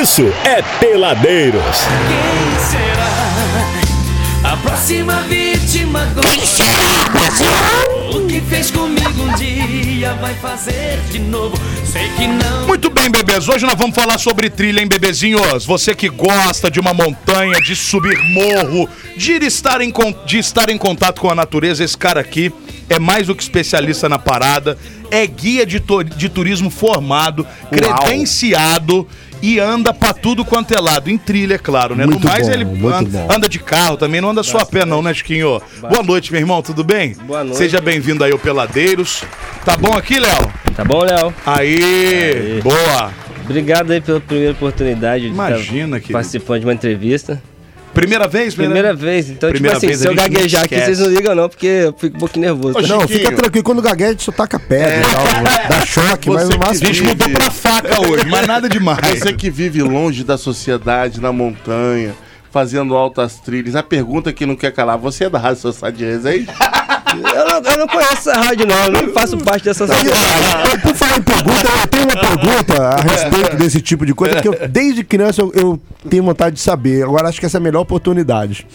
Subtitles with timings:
[0.00, 1.62] isso é Peladeiros.
[2.06, 6.06] Quem será a próxima vítima?
[8.14, 11.56] O que fez comigo um dia vai fazer de novo.
[11.90, 12.66] Sei que não.
[12.66, 13.48] Muito bem, bebês.
[13.48, 15.64] Hoje nós vamos falar sobre trilha, hein, bebezinhos?
[15.64, 19.92] Você que gosta de uma montanha, de subir morro, de estar em,
[20.26, 22.52] de estar em contato com a natureza, esse cara aqui
[22.88, 24.78] é mais do que especialista na parada,
[25.10, 25.82] é guia de,
[26.16, 29.06] de turismo formado, credenciado
[29.42, 31.10] e anda pra tudo quanto é lado.
[31.10, 32.06] Em trilha, é claro, né?
[32.06, 34.84] Muito no mais, bom, ele anda, anda de carro também, não anda só a pé,
[34.84, 35.60] não, né, Chiquinho?
[35.80, 37.14] Boa noite, meu irmão, tudo bem?
[37.26, 37.58] Boa noite.
[37.58, 39.22] Seja bem-vindo aí ao Peladeiros.
[39.64, 40.52] Tá bom aqui, Léo?
[40.74, 41.34] Tá bom, Léo?
[41.44, 43.12] Aí, boa.
[43.44, 46.12] Obrigado aí pela primeira oportunidade de Imagina, estar querido.
[46.12, 47.40] participando de uma entrevista.
[47.96, 48.54] Primeira vez?
[48.54, 51.08] Primeira vez, então, Primeira tipo assim, vez se a eu não gaguejar aqui, vocês não
[51.08, 52.74] ligam não, porque eu fico um pouquinho nervoso.
[52.86, 53.18] Não, Chiquinho.
[53.20, 53.64] fica tranquilo.
[53.64, 55.24] Quando gagueja, a gente só taca pedra e tal.
[55.80, 56.86] Dá choque, mas Você que A máximo.
[56.86, 59.18] gente mudou pra faca hoje, mas nada demais.
[59.18, 62.14] Você que vive longe da sociedade, na montanha,
[62.52, 66.46] fazendo altas trilhas, a pergunta que não quer calar, você é da Rádio Sociedade Reis?
[67.16, 70.20] Eu não, eu não conheço essa rádio não, eu não faço parte dessa sociedade.
[70.20, 74.48] Ah, Por falar pergunta, eu tenho uma pergunta a respeito desse tipo de coisa que
[74.48, 77.02] eu, desde criança eu, eu tenho vontade de saber.
[77.04, 78.66] Agora acho que essa é a melhor oportunidade.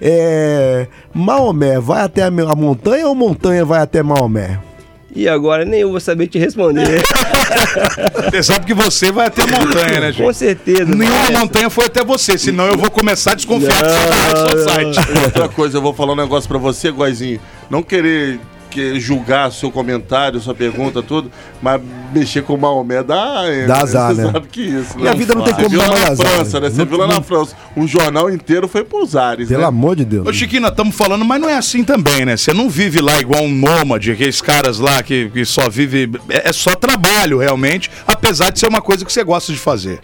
[0.00, 4.58] É, Maomé vai até a, a montanha ou montanha vai até Maomé?
[5.14, 7.02] E agora nem eu vou saber te responder.
[8.30, 10.36] Você sabe que você vai até a montanha, né, Com gente?
[10.36, 10.84] certeza.
[10.84, 14.68] Nenhuma montanha foi até você, senão eu vou começar a desconfiar que você no seu
[14.68, 14.98] site.
[15.24, 17.40] Outra coisa, eu vou falar um negócio pra você, Guazinho.
[17.68, 18.49] Não querer que
[19.00, 21.30] julgar seu comentário, sua pergunta, tudo,
[21.62, 21.80] mas
[22.12, 23.42] mexer com o Maomé dá.
[23.66, 24.32] Dá azar, você né?
[24.32, 24.98] sabe que isso.
[24.98, 26.70] E a vida não tem Você como viu dar lá mais na azar, França, né?
[26.70, 27.56] Você Não- viu lá na não- França.
[27.76, 29.66] Um jornal inteiro foi pros ares, Pelo né?
[29.66, 30.26] amor de Deus.
[30.26, 32.36] Ô, estamos falando, mas não é assim também, né?
[32.36, 36.10] Você não vive lá igual um nômade, aqueles caras lá que, que só vive.
[36.28, 40.00] É é só trabalho, realmente, apesar de ser uma coisa que você gosta de fazer.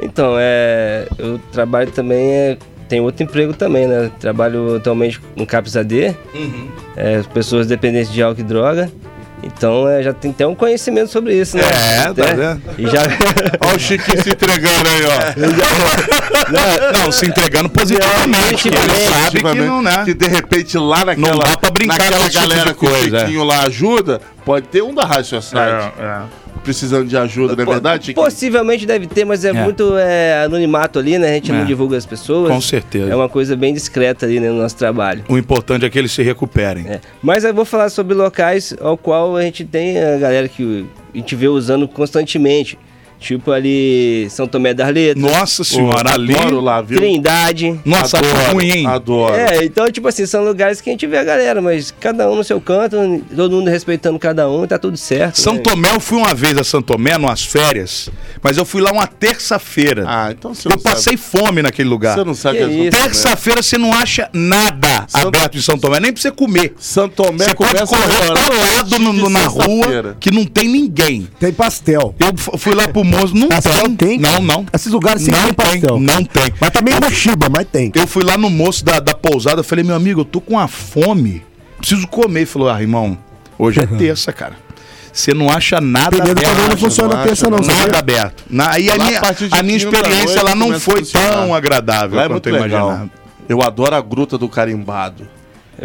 [0.00, 2.58] Então, é, eu trabalho também, é,
[2.92, 4.10] tem outro emprego também, né?
[4.20, 6.14] Trabalho atualmente no CAPS AD,
[6.94, 8.92] é, pessoas dependentes de álcool e droga.
[9.42, 11.62] Então, é, já tem até um conhecimento sobre isso, né?
[11.64, 12.62] É, tá Até- vendo?
[12.78, 13.00] E já...
[13.66, 16.92] Olha o Chiquinho se entregando aí, ó.
[17.02, 18.68] Não, se entregando positivamente.
[18.68, 20.04] que Ele sabe que não, né?
[20.04, 22.84] Que de repente lá naquela, Não dá pra brincar naquela com tipo galera de que
[22.84, 23.20] o coisa, é.
[23.20, 25.92] Chiquinho lá ajuda, pode ter um da Rádio Society
[26.62, 28.24] precisando de ajuda, não é verdade, Chiquinho?
[28.24, 29.52] Possivelmente deve ter, mas é, É.
[29.52, 31.30] muito é, anonimato ali, né?
[31.30, 31.54] A gente É.
[31.54, 32.50] não divulga as pessoas.
[32.50, 33.10] Com certeza.
[33.10, 35.24] É uma coisa bem discreta ali né, no nosso trabalho.
[35.28, 36.86] O importante é que eles se recuperem.
[36.88, 37.00] É.
[37.22, 41.16] Mas eu vou falar sobre locais ao qual a gente tem a galera que a
[41.16, 42.78] gente vê usando constantemente.
[43.22, 46.34] Tipo ali São Tomé das Letras, Nossa senhora, ali.
[46.36, 46.98] Adoro lá, viu?
[46.98, 47.80] Trindade.
[47.84, 48.86] Nossa, acho adoro, ruim, hein?
[48.86, 49.34] Adoro.
[49.34, 52.34] É, então, tipo assim, são lugares que a gente vê a galera, mas cada um
[52.34, 52.96] no seu canto,
[53.34, 55.40] todo mundo respeitando cada um, tá tudo certo.
[55.40, 55.60] São né?
[55.60, 58.10] Tomé, eu fui uma vez a São Tomé, numas férias,
[58.42, 60.04] mas eu fui lá uma terça-feira.
[60.06, 62.14] Ah, então você eu passei fome naquele lugar.
[62.16, 62.90] Você não sabe Que que é.
[62.90, 66.74] Terça-feira você não acha nada aberto em São Tomé, nem pra você comer.
[66.78, 71.28] São Tomé Você pode começa correr parado no- na rua que não tem ninguém.
[71.38, 72.14] Tem pastel.
[72.18, 73.96] Eu fui lá pro moço, não Pastel tem.
[73.96, 74.18] tem?
[74.18, 74.66] Não, não.
[74.72, 76.00] Esses lugares sempre Não tem tem, pastel.
[76.00, 76.52] não tem.
[76.60, 77.92] Mas também é Mochiba, mas tem.
[77.94, 80.54] Eu fui lá no moço da, da pousada, eu falei, meu amigo, eu tô com
[80.54, 81.42] uma fome,
[81.78, 82.40] preciso comer.
[82.40, 83.16] Ele falou, ah, irmão,
[83.58, 84.54] hoje é terça, cara.
[85.12, 86.68] Você não acha nada aberto.
[86.70, 87.58] não funciona não terça, não.
[87.58, 88.44] Nada aberto.
[88.48, 92.24] Na, aí a minha, a minha 15 da experiência lá não foi tão agradável Lá
[92.24, 92.86] é quanto muito eu legal.
[92.88, 93.10] imaginava.
[93.46, 95.28] Eu adoro a Gruta do Carimbado.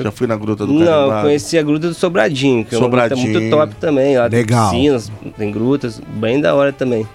[0.03, 1.21] Já fui na Gruta do Não, eu Carimbado.
[1.23, 3.39] conheci a Gruta do Sobradinho, que é uma gruta Sobradinho.
[3.41, 4.17] muito top também.
[4.17, 4.69] Lá Legal.
[4.71, 7.07] tem piscinas, tem grutas, bem da hora também.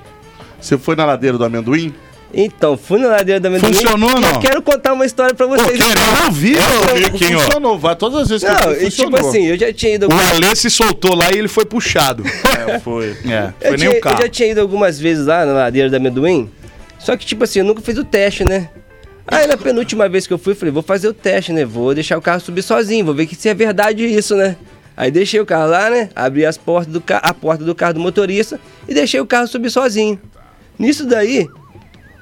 [0.60, 1.92] Você foi na ladeira do amendoim?
[2.34, 3.72] Então, fui na ladeira da amendoim.
[3.74, 4.30] Funcionou ou não?
[4.32, 5.76] Eu quero contar uma história pra Pô, vocês.
[5.78, 6.56] querendo ouvir,
[6.88, 7.40] Comigo Chiquinho.
[7.40, 9.28] funcionou, vai todas as vezes que eu Não, fui, tipo funcionou.
[9.28, 12.22] assim, eu já tinha ido O Alê se soltou lá e ele foi puxado.
[12.68, 13.16] É, foi.
[13.28, 14.22] É, Eu, foi nem tinha- o eu carro.
[14.22, 16.48] já tinha ido algumas vezes lá na ladeira da amendoim.
[16.98, 18.68] Só que, tipo assim, eu nunca fiz o teste, né?
[19.26, 21.64] Aí na penúltima vez que eu fui, falei, vou fazer o teste, né?
[21.64, 24.56] Vou deixar o carro subir sozinho, vou ver se é verdade isso, né?
[24.96, 26.10] Aí deixei o carro lá, né?
[26.14, 29.70] Abri as portas do a porta do carro do motorista e deixei o carro subir
[29.70, 30.20] sozinho.
[30.78, 31.48] Nisso daí,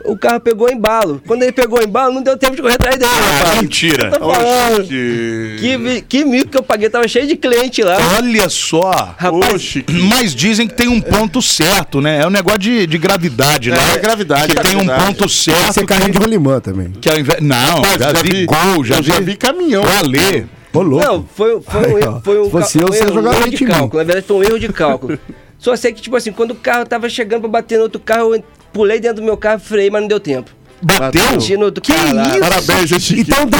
[0.05, 1.20] o carro pegou embalo.
[1.26, 3.61] Quando ele pegou embalo, não deu tempo de correr atrás dele, Ah, rapaz.
[3.62, 4.11] mentira.
[4.11, 4.85] Falando.
[4.87, 5.56] Que...
[5.61, 7.97] Que, mi- que mico que eu paguei, tava cheio de cliente lá.
[8.19, 8.91] Olha só.
[9.19, 9.85] Rapaz, Oxe.
[10.08, 12.20] Mas dizem que tem um ponto certo, né?
[12.23, 13.76] É um negócio de, de gravidade, né?
[13.94, 15.73] É, gravidade, Que tem um ponto certo.
[15.73, 16.91] Você carrinho de rolimã também.
[17.00, 17.41] Que ao invés...
[17.41, 19.82] Não, Rapaz, já, vi gol, já eu vi, já vi caminhão.
[19.99, 20.44] Alê.
[20.73, 21.05] Ô, louco.
[21.05, 23.32] Não, foi, foi um, erro- foi um, Se fosse eu, um você ia erro, um
[23.32, 23.70] erro de mim.
[23.73, 23.99] cálculo.
[23.99, 25.19] Na verdade, foi um erro de cálculo.
[25.58, 28.35] Só sei que, tipo assim, quando o carro tava chegando pra bater no outro carro,
[28.35, 28.43] eu
[28.73, 30.51] pulei dentro do meu carro, freiei, mas não deu tempo.
[30.83, 31.23] Bateu?
[31.33, 32.41] Bati no outro Que cara isso?
[32.41, 33.21] Parabéns, Chiquinho?
[33.21, 33.59] Então dá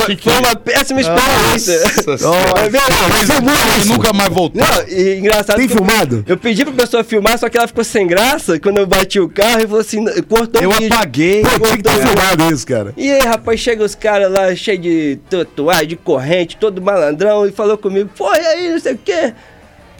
[0.00, 1.80] Foi- Foi uma péssima experiência.
[2.08, 3.80] Nossa, É verdade.
[3.80, 4.60] Ele nunca mais voltou.
[4.60, 6.24] Não, e engraçado Tem que eu- filmado?
[6.26, 9.28] Eu pedi pra pessoa filmar, só que ela ficou sem graça quando eu bati o
[9.28, 11.42] carro e falou assim, cortou Eu apaguei.
[11.42, 12.92] Pô, tinha que ter filmado isso, cara.
[12.96, 17.52] E aí, rapaz, chega os caras lá, cheio de tatuagem, de corrente, todo malandrão, e
[17.52, 19.32] falou comigo, pô, e aí, não sei o quê.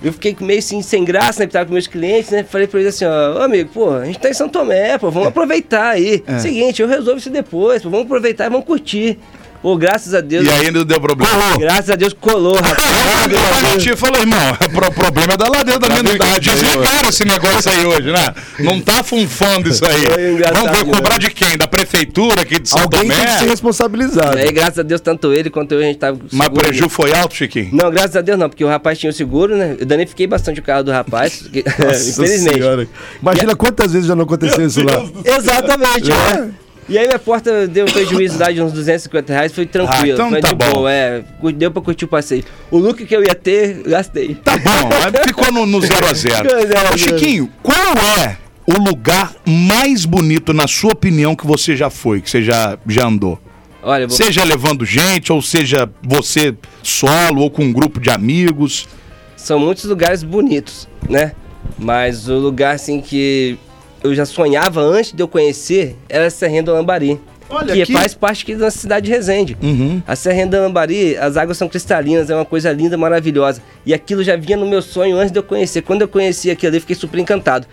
[0.02, 2.94] Eu fiquei meio assim, sem graça, né, tava com meus clientes, né, falei pra eles
[2.94, 6.22] assim, ó, amigo, pô, a gente tá em São Tomé, pô, vamos aproveitar aí.
[6.26, 6.38] É.
[6.38, 9.18] Seguinte, eu resolvo isso depois, pô, vamos aproveitar e vamos curtir.
[9.62, 11.58] Pô, graças a Deus, E aí não deu problema.
[11.58, 12.78] graças a Deus colou, rapaz.
[13.62, 16.18] A gente falou, irmão, o problema é da ladeira da amendoim.
[16.40, 18.34] Desligaram esse negócio aí hoje, né?
[18.60, 20.06] Não tá funfando isso aí.
[20.06, 20.92] Foi engraçado, Vamos ver, né?
[20.94, 21.58] cobrar de quem?
[21.58, 23.50] Da prefeitura aqui de São Alguém tem que ser Tomé?
[23.50, 24.38] responsabilizado.
[24.38, 26.82] Aí, graças a Deus, tanto ele quanto eu, a gente tava com Mas seguro, preju
[26.84, 26.88] né?
[26.88, 27.68] foi alto, Chiquinho?
[27.72, 29.76] Não, graças a Deus não, porque o rapaz tinha o seguro, né?
[29.78, 32.54] Eu danifiquei bastante o carro do rapaz, infelizmente.
[32.54, 32.88] Senhora.
[33.20, 35.04] Imagina quantas vezes já não aconteceu isso lá.
[35.22, 36.14] Exatamente, É.
[36.40, 36.50] né?
[36.90, 40.02] E aí minha porta deu um prejuízo lá de uns 250 reais, foi tranquilo.
[40.02, 40.72] Ah, então foi tá de bom.
[40.72, 41.22] boa, é.
[41.54, 42.42] Deu pra curtir o passeio.
[42.68, 44.34] O look que eu ia ter, gastei.
[44.34, 46.98] Tá bom, mas ficou no 0 a 0 Zero a zero.
[46.98, 52.28] Chiquinho, qual é o lugar mais bonito, na sua opinião, que você já foi, que
[52.28, 53.40] você já, já andou?
[53.84, 54.16] Olha, vou...
[54.16, 58.88] Seja levando gente, ou seja você solo, ou com um grupo de amigos.
[59.36, 61.32] são muitos lugares bonitos, né?
[61.78, 63.56] Mas o lugar assim que
[64.02, 67.20] eu já sonhava antes de eu conhecer era a Serrinha do Lambari.
[67.48, 67.92] Olha que aqui.
[67.92, 69.56] faz parte da cidade de Resende.
[69.60, 70.00] Uhum.
[70.06, 73.60] A Serrinha do Lambari, as águas são cristalinas, é uma coisa linda, maravilhosa.
[73.84, 75.82] E aquilo já vinha no meu sonho antes de eu conhecer.
[75.82, 77.66] Quando eu conheci aquilo ali, fiquei super encantado.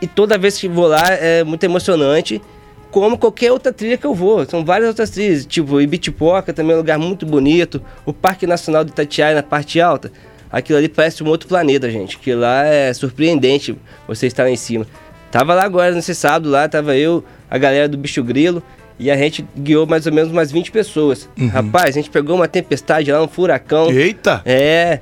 [0.00, 2.40] E toda vez que vou lá é muito emocionante,
[2.92, 4.44] como qualquer outra trilha que eu vou.
[4.46, 7.82] São várias outras trilhas, tipo Ibitipoca também é um lugar muito bonito.
[8.06, 10.12] O Parque Nacional do Itatiaia, na parte alta.
[10.50, 12.16] Aquilo ali parece um outro planeta, gente.
[12.16, 13.76] Que lá é surpreendente
[14.06, 14.86] você estar lá em cima.
[15.34, 18.62] Tava lá agora nesse sábado, lá tava eu, a galera do Bicho Grilo,
[19.00, 21.28] e a gente guiou mais ou menos umas 20 pessoas.
[21.52, 23.90] Rapaz, a gente pegou uma tempestade lá, um furacão.
[23.90, 24.40] Eita!
[24.46, 25.00] É,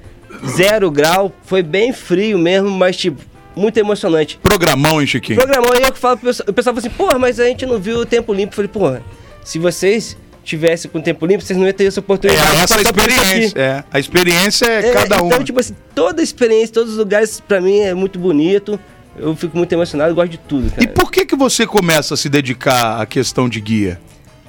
[0.56, 3.20] zero grau, foi bem frio mesmo, mas tipo,
[3.54, 4.38] muito emocionante.
[4.42, 5.38] Programão, hein, Chiquinho?
[5.38, 7.66] Programou aí eu que falo pro pessoal, o pessoal fala assim, porra, mas a gente
[7.66, 8.52] não viu o tempo limpo.
[8.52, 9.02] Eu falei, porra,
[9.44, 12.52] se vocês tivessem com o tempo limpo, vocês não iam ter essa É oportunidade a
[12.52, 13.22] de nossa passar por isso aqui.
[13.22, 13.58] experiência.
[13.60, 15.44] É, a experiência é, É, cada então, uma.
[15.44, 18.80] tipo assim, toda a experiência, todos os lugares, pra mim, é muito bonito.
[19.16, 20.84] Eu fico muito emocionado, eu gosto de tudo, cara.
[20.84, 24.00] E por que que você começa a se dedicar à questão de guia?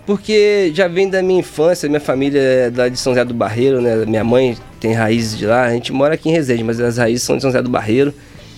[0.06, 3.82] Porque já vem da minha infância, minha família é lá de São José do Barreiro,
[3.82, 4.06] né?
[4.06, 7.24] Minha mãe tem raízes de lá, a gente mora aqui em Resende, mas as raízes
[7.24, 8.14] são de São José do Barreiro.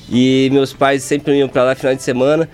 [0.09, 2.49] E meus pais sempre iam pra lá final de semana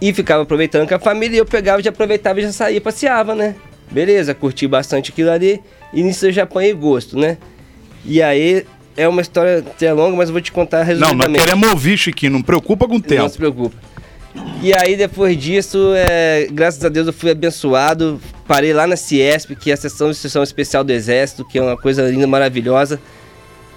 [0.00, 3.34] e ficava aproveitando com a família e eu pegava, já aproveitava e já saía, passeava,
[3.34, 3.54] né?
[3.90, 5.60] Beleza, curti bastante aquilo ali
[5.92, 7.38] e nisso eu já apanhei gosto, né?
[8.04, 8.64] E aí
[8.96, 11.28] é uma história até longa, mas eu vou te contar Não, resumidamente.
[11.30, 13.28] nós queremos ouvir, Chiquinho, não preocupa com o Não tempo.
[13.28, 13.76] se preocupa.
[14.62, 18.20] E aí, depois disso, é, graças a Deus, eu fui abençoado.
[18.46, 21.62] Parei lá na Ciesp, que é a Seção de Instrução Especial do Exército, que é
[21.62, 22.98] uma coisa linda, maravilhosa.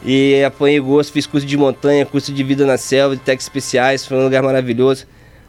[0.06, 4.06] E apanhei gosto, fiz curso de montanha, curso de vida na selva, de técnicas especiais,
[4.06, 5.06] foi um lugar maravilhoso.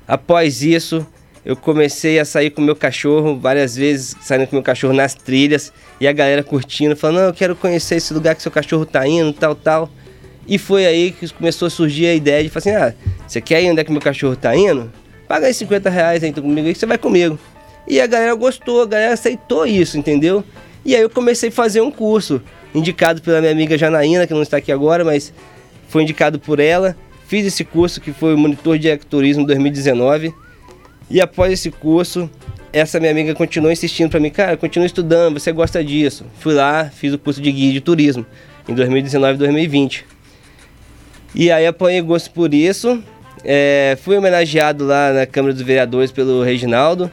[0.09, 1.07] Após isso,
[1.46, 5.72] eu comecei a sair com meu cachorro, várias vezes saindo com meu cachorro nas trilhas,
[6.00, 9.06] e a galera curtindo, falando, não, eu quero conhecer esse lugar que seu cachorro tá
[9.06, 9.88] indo, tal, tal.
[10.44, 12.94] E foi aí que começou a surgir a ideia de falar assim, ah,
[13.28, 14.90] você quer ir onde é que meu cachorro tá indo?
[15.28, 17.38] Paga aí 50 reais aí comigo aí que você vai comigo.
[17.87, 20.43] E a galera gostou, a galera aceitou isso, entendeu?
[20.84, 22.43] E aí eu comecei a fazer um curso,
[22.75, 25.32] indicado pela minha amiga Janaína, que não está aqui agora, mas
[25.88, 26.96] foi indicado por ela.
[27.28, 30.34] Fiz esse curso que foi o Monitor de Ecoturismo 2019.
[31.08, 32.29] E após esse curso,
[32.72, 36.25] essa minha amiga continuou insistindo para mim, cara, continua estudando, você gosta disso.
[36.41, 38.27] Fui lá, fiz o curso de guia de turismo
[38.69, 40.05] em 2019 e 2020.
[41.34, 43.03] E aí apanhei gosto por isso.
[43.44, 47.10] É, fui homenageado lá na Câmara dos Vereadores pelo Reginaldo,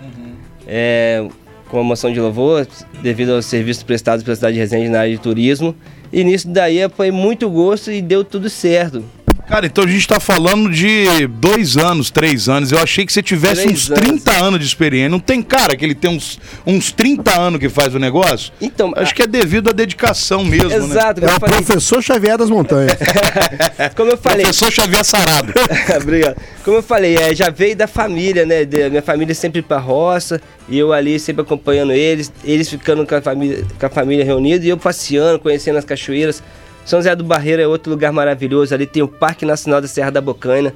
[0.67, 1.27] é,
[1.69, 2.65] com a moção de louvor,
[3.01, 5.75] devido aos serviços prestados pela cidade de Resende na área de turismo.
[6.11, 9.03] E nisso daí apanhei muito gosto e deu tudo certo.
[9.47, 12.71] Cara, então a gente tá falando de dois anos, três anos.
[12.71, 14.03] Eu achei que você tivesse Três uns anos.
[14.23, 15.09] 30 anos de experiência.
[15.09, 18.53] Não tem cara que ele tem uns, uns 30 anos que faz o negócio?
[18.61, 20.75] Então, Acho que é devido à dedicação mesmo, né?
[20.77, 21.55] exato, como É o falei.
[21.57, 22.97] professor Xavier das Montanhas.
[23.95, 25.53] Como eu falei, Professor Xavier Sarado.
[26.01, 26.37] Obrigado.
[26.63, 28.65] Como eu falei, é, já veio da família, né?
[28.65, 33.15] Da minha família sempre pra roça, e eu ali sempre acompanhando eles, eles ficando com
[33.15, 36.41] a família, com a família reunida, e eu passeando, conhecendo as cachoeiras.
[36.85, 40.11] São José do Barreiro é outro lugar maravilhoso, ali tem o Parque Nacional da Serra
[40.11, 40.73] da Bocaina,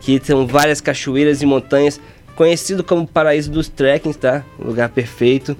[0.00, 2.00] que são várias cachoeiras e montanhas,
[2.36, 4.44] conhecido como paraíso dos trekkings, tá?
[4.58, 5.56] Lugar perfeito.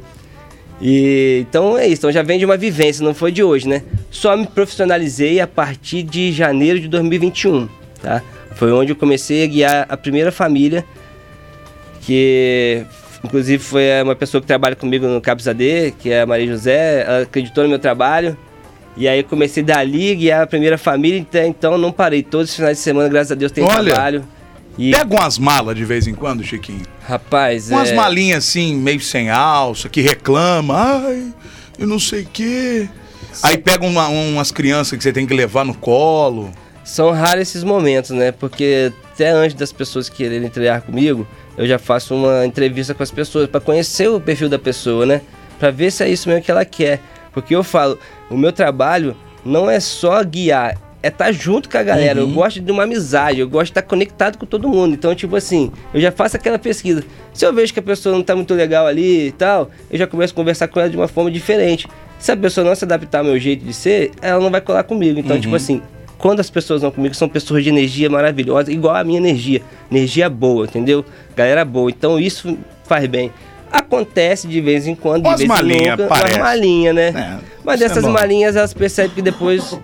[0.81, 3.83] E então é isso, então já vem de uma vivência, não foi de hoje, né?
[4.11, 7.69] Só me profissionalizei a partir de janeiro de 2021,
[8.01, 8.23] tá?
[8.55, 10.85] Foi onde eu comecei a guiar a primeira família
[12.09, 12.87] que
[13.23, 17.03] inclusive foi uma pessoa que trabalha comigo no Capes AD, que é a Maria José,
[17.03, 18.35] ela acreditou no meu trabalho.
[18.99, 22.23] E aí eu comecei dali, guiar a primeira família, então, não parei.
[22.23, 23.95] Todos os finais de semana, graças a Deus, tem Olha.
[23.95, 24.25] trabalho.
[24.77, 26.83] E, Pega umas malas de vez em quando, Chiquinho.
[27.07, 30.75] rapaz, Umas é, malinhas assim, meio sem alça, que reclama.
[31.07, 31.33] Ai,
[31.79, 32.89] eu não sei o quê.
[33.43, 36.51] Aí pega uma- umas crianças que você tem que levar no colo.
[36.85, 38.33] são raros esses momentos, né?
[38.33, 41.27] Porque até antes das pessoas quererem treinar comigo,
[41.57, 45.21] eu já faço uma entrevista com as pessoas para conhecer o perfil da pessoa, né?
[45.59, 47.01] Para ver se é isso mesmo que ela quer.
[47.41, 47.99] Porque eu falo,
[48.31, 52.21] o meu trabalho não é só guiar, é estar junto com a galera.
[52.21, 54.95] Eu gosto de uma amizade, eu gosto de estar conectado com todo mundo.
[54.95, 57.05] Então, tipo assim, eu já faço aquela pesquisa.
[57.33, 60.07] Se eu vejo que a pessoa não tá muito legal ali e tal, eu já
[60.07, 61.87] começo a conversar com ela de uma forma diferente.
[62.19, 64.83] Se a pessoa não se adaptar ao meu jeito de ser, ela não vai colar
[64.83, 65.21] comigo.
[65.21, 65.81] Então, tipo assim,
[66.19, 69.63] quando as pessoas vão comigo, são pessoas de energia maravilhosa, igual a minha energia.
[69.91, 71.05] Energia boa, entendeu?
[71.37, 71.89] Galera boa.
[71.91, 73.31] Então isso faz bem.
[73.71, 76.37] Acontece de vez em quando, de Umas vez malinha, em parece.
[76.37, 77.09] umas malinhas, né?
[77.09, 78.11] É, Mas é dessas bom.
[78.11, 79.79] malinhas elas percebem que depois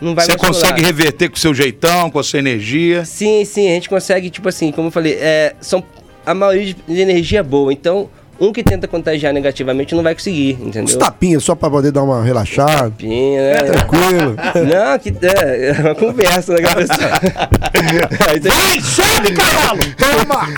[0.00, 3.04] não vai Você consegue reverter com o seu jeitão, com a sua energia.
[3.04, 5.82] Sim, sim, a gente consegue, tipo assim, como eu falei, é, são
[6.24, 7.72] a maioria de, de energia boa.
[7.72, 10.98] Então, um que tenta contagiar negativamente não vai conseguir, Uns entendeu?
[10.98, 12.90] tapinhas só pra poder dar uma relaxada.
[12.90, 13.54] Tapinha, né?
[13.62, 14.36] Tranquilo.
[14.66, 16.86] Não, que é, é uma conversa, né, galera?
[18.30, 19.80] Aí tem- Vai, sobe, cavalo!
[19.96, 20.48] Toma!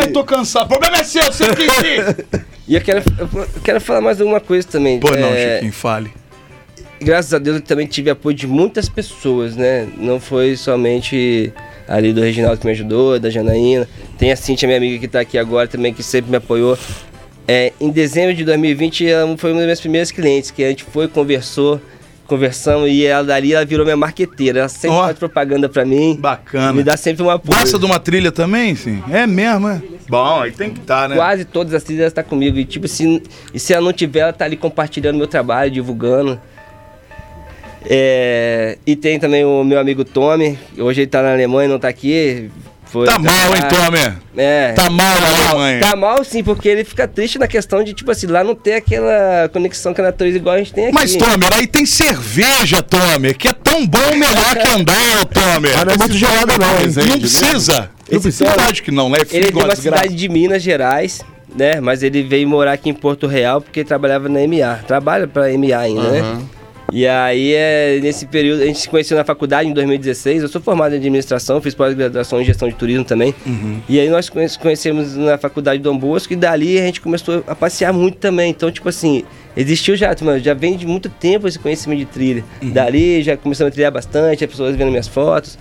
[0.00, 0.66] Ai, tô cansado.
[0.66, 2.26] O problema é seu, você ir.
[2.68, 4.98] E eu quero, eu quero falar mais alguma coisa também.
[5.00, 6.10] Pô, não, É, Chiquinho, fale.
[7.00, 9.86] graças a Deus eu também tive apoio de muitas pessoas, né?
[9.96, 11.52] Não foi somente
[11.88, 13.88] ali do Reginaldo que me ajudou, da Janaína.
[14.18, 16.78] Tem a Cintia, minha amiga que tá aqui agora também, que sempre me apoiou.
[17.48, 20.82] É, em dezembro de 2020, ela foi uma das minhas primeiras clientes, que a gente
[20.82, 21.80] foi, conversou,
[22.26, 24.60] conversamos, e ela dali ela virou minha marqueteira.
[24.60, 25.04] Ela sempre Ó.
[25.04, 26.16] faz propaganda pra mim.
[26.18, 26.72] Bacana.
[26.72, 27.56] Me dá sempre um apoio.
[27.56, 29.00] Gosta de uma trilha também, sim?
[29.10, 29.80] É mesmo, é?
[30.08, 31.14] Bom, aí tem que estar, né?
[31.14, 32.58] Quase todas as trilhas estão comigo.
[32.58, 33.22] E tipo, se,
[33.54, 36.40] e se ela não tiver, ela tá ali compartilhando meu trabalho, divulgando.
[37.88, 40.58] É, e tem também o meu amigo Tommy.
[40.78, 42.50] Hoje ele tá na Alemanha, não tá aqui.
[42.86, 43.62] Foi Tá mal, hein.
[43.68, 44.16] Tommy?
[44.36, 44.72] É.
[44.72, 45.80] Tá mal na Alemanha.
[45.80, 48.74] Tá mal sim, porque ele fica triste na questão de, tipo assim, lá não ter
[48.74, 50.94] aquela conexão com a natureza igual a gente tem aqui.
[50.94, 55.72] Mas, Tomer, aí tem cerveja, Tomer, que é tão bom melhor que andar, Tomer.
[55.76, 57.08] Mas não é muito gelada, não, hein?
[57.08, 57.90] Não precisa.
[58.10, 58.44] Não precisa.
[58.44, 59.18] Tomer, Verdade que não, né?
[59.30, 59.82] Ele é de uma desgraça.
[59.82, 61.20] cidade de Minas Gerais,
[61.56, 61.80] né?
[61.80, 64.80] Mas ele veio morar aqui em Porto Real porque trabalhava na MA.
[64.86, 66.38] Trabalha pra MA ainda, né?
[66.92, 70.42] E aí, é, nesse período, a gente se conheceu na faculdade em 2016.
[70.42, 73.34] Eu sou formado em administração, fiz pós-graduação em gestão de turismo também.
[73.88, 77.54] E aí nós conhe- conhecemos na faculdade Dom Bosco e dali a gente começou a
[77.56, 78.50] passear muito também.
[78.50, 79.24] Então, tipo assim,
[79.56, 82.44] existiu já, mano, já vem de muito tempo esse conhecimento de trilha.
[82.62, 85.58] Dali já começamos a trilhar bastante, as pessoas vendo minhas fotos.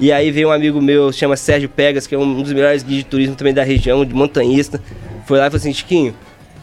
[0.00, 3.04] E aí veio um amigo meu, chama Sérgio Pegas, que é um dos melhores guias
[3.04, 4.80] de turismo também da região, de montanhista.
[5.26, 6.14] Foi lá e falou assim, Chiquinho,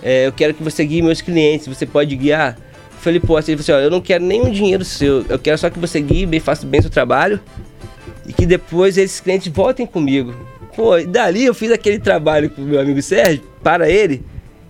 [0.02, 2.58] é, eu quero que você guie meus clientes, você pode guiar?
[3.00, 5.40] Eu falei, pô, assim, ele falou assim, ó, eu não quero nenhum dinheiro seu, eu
[5.40, 7.40] quero só que você guie bem, faça bem seu trabalho
[8.28, 10.36] e que depois esses clientes voltem comigo.
[10.76, 14.22] Pô, e dali eu fiz aquele trabalho com o meu amigo Sérgio, para ele,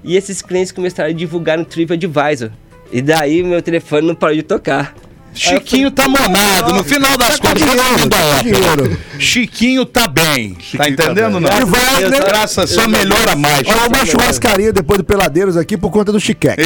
[0.03, 2.51] e esses clientes começaram a divulgar no TripAdvisor.
[2.91, 4.93] E daí meu telefone não parou de tocar.
[5.33, 6.73] Chiquinho tá monado.
[6.73, 8.43] No final das contas, tá da tá ópera.
[8.43, 8.99] dinheiro.
[9.19, 10.53] Chiquinho tá bem.
[10.53, 11.41] tá Chiquinho tá entendendo, bem.
[11.41, 11.61] não?
[11.61, 12.19] E vai, né?
[12.19, 13.61] Graças, só melhora mais.
[13.67, 16.61] Olha, uma churrascaria depois do Peladeiros aqui por conta do Chiqueque.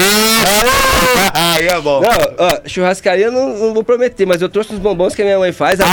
[1.53, 2.01] Aí é bom.
[2.01, 5.25] Não, ó, churrascaria eu não, não vou prometer, mas eu trouxe os bombons que a
[5.25, 5.79] minha mãe faz.
[5.79, 5.85] A...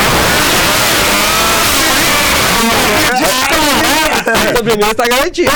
[4.30, 5.50] A sobremesa tá garantida.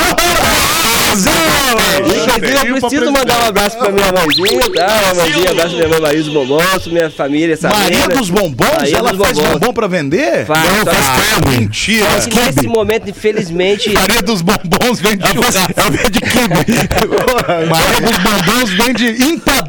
[1.15, 4.87] Inclusive, eu preciso mandar um abraço pra minha mãezinha, tá?
[4.87, 8.77] Uma mãozinha, abraço pra minha mãe Maria dos Bombons, minha família, essa Maria dos bombons?
[8.79, 9.53] Maria ela dos faz bombons.
[9.53, 10.45] bombom pra vender?
[10.47, 11.59] Faz, Não, faz faz carne.
[11.59, 12.21] Mentira.
[12.21, 15.73] Só que nesse momento, infelizmente, Maria dos bombons vende churrasco.
[15.77, 16.21] Ela vende.
[17.71, 19.64] Maria dos bombons vende empadão.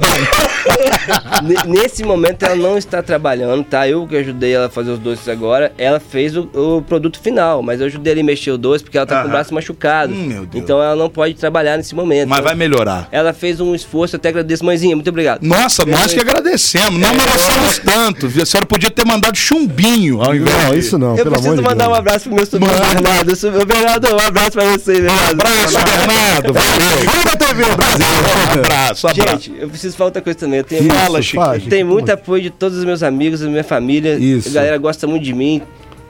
[1.44, 3.88] Ne- nesse momento ela não está trabalhando, tá?
[3.88, 5.72] Eu que ajudei ela a fazer os doces agora.
[5.78, 8.98] Ela fez o, o produto final, mas eu ajudei ela a mexer o doce porque
[8.98, 10.14] ela tá com o braço machucado.
[10.14, 10.64] Hum, meu Deus.
[10.64, 12.30] Então ela não pode trabalhar nesse momento.
[12.30, 13.08] Mas vai melhorar.
[13.12, 15.42] Ela fez um esforço, até agradeço, mãezinha, muito obrigado.
[15.44, 17.00] Nossa, nós que agradecemos.
[17.00, 18.28] Não merecemos tanto.
[18.42, 21.50] A senhora podia ter mandado chumbinho ao invés Não, de- isso não, eu pelo preciso
[21.54, 21.96] amor de mandar Deus.
[21.96, 22.86] um abraço pro meu sobrinho Manda.
[22.94, 23.30] Bernardo.
[23.32, 25.32] Eu sou- Ô, Bernardo, um abraço pra você, Bernardo.
[25.32, 26.54] Abraço, Bernardo.
[26.54, 26.98] Valeu.
[27.12, 28.06] Viva TV Brasil!
[28.54, 29.32] Abraço, abraço.
[29.32, 30.60] Gente, eu preciso falar outra coisa também.
[30.60, 31.70] Eu tenho Isso, Fala, Chiquinho.
[31.70, 34.16] Tem muito apoio de todos os meus amigos, da minha família.
[34.16, 34.50] Isso.
[34.50, 35.62] A galera gosta muito de mim.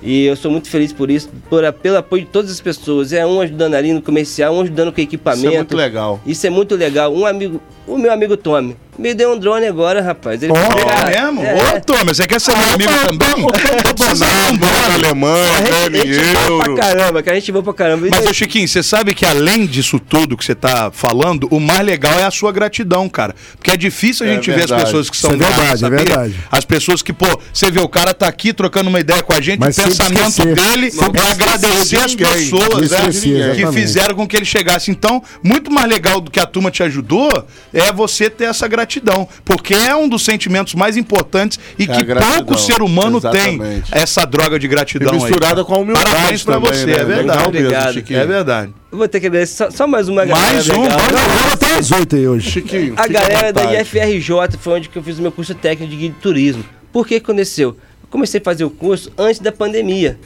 [0.01, 3.11] E eu sou muito feliz por isso, por, pelo apoio de todas as pessoas.
[3.11, 5.47] É um ajudando ali no comercial, um ajudando com equipamento.
[5.47, 6.21] Isso é muito legal.
[6.25, 7.13] Isso é muito legal.
[7.13, 10.41] Um amigo, o meu amigo Tommy, Me deu um drone agora, rapaz.
[10.41, 11.43] Ele Ó, falou, É mesmo?
[11.43, 13.45] é, Ô, Thomas, você quer ser meu amigo também?
[13.93, 14.93] Precisa de um drone.
[14.95, 16.75] Alemanha, a dane gente voa euro.
[16.75, 18.07] pra caramba, que a gente voa pra caramba.
[18.07, 21.59] E Mas, ô Chiquinho, você sabe que além disso tudo que você tá falando, o
[21.59, 23.35] mais legal é a sua gratidão, cara.
[23.57, 25.89] Porque é difícil a É gente ver as pessoas que são Isso é verdade, é
[25.89, 26.35] verdade.
[26.49, 29.41] As pessoas que, pô, você vê o cara tá aqui trocando uma ideia com a
[29.41, 30.55] gente, Mas o pensamento esquecer.
[30.55, 34.89] dele é agradecer as pessoas né, que fizeram com que ele chegasse.
[34.89, 37.29] Então, muito mais legal do que a turma te ajudou
[37.75, 39.27] é você ter essa gratidão.
[39.43, 43.89] Porque é um dos sentimentos mais importantes e É que pouco ser humano tem Exatamente.
[43.91, 45.13] essa droga de E gratidão.
[45.13, 45.65] aí, misturada cara.
[45.65, 46.93] com a humildade Parabéns pra também, você, né?
[46.93, 47.27] é verdade.
[47.27, 47.93] Legal Obrigado.
[47.93, 48.19] Chiquinho.
[48.19, 48.73] É verdade.
[48.91, 50.53] Eu vou ter que agradecer só, só mais uma galera.
[50.53, 52.49] Mais um, Agora até as 8 aí hoje.
[52.49, 53.73] Chiquinho, A galera da.
[53.81, 56.63] IFRJ foi onde que eu fiz o meu curso técnico de guia de turismo.
[56.93, 57.69] Por que que aconteceu?
[58.03, 60.17] Eu comecei a fazer o curso antes da pandemia.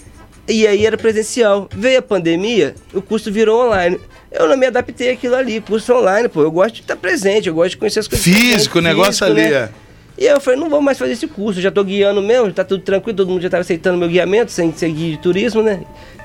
[0.47, 1.67] E aí era presencial.
[1.75, 3.99] Veio a pandemia, o curso virou online.
[4.31, 6.41] Eu não me adaptei àquilo ali, curso online, pô.
[6.41, 8.23] Eu gosto de estar presente, eu gosto de conhecer as coisas.
[8.25, 9.69] Físico, o negócio ali, é.
[10.17, 12.83] E eu falei, não vou mais fazer esse curso, já tô guiando mesmo, tá tudo
[12.83, 15.81] tranquilo, todo mundo já tava aceitando meu guiamento, sem ser guia de turismo, né?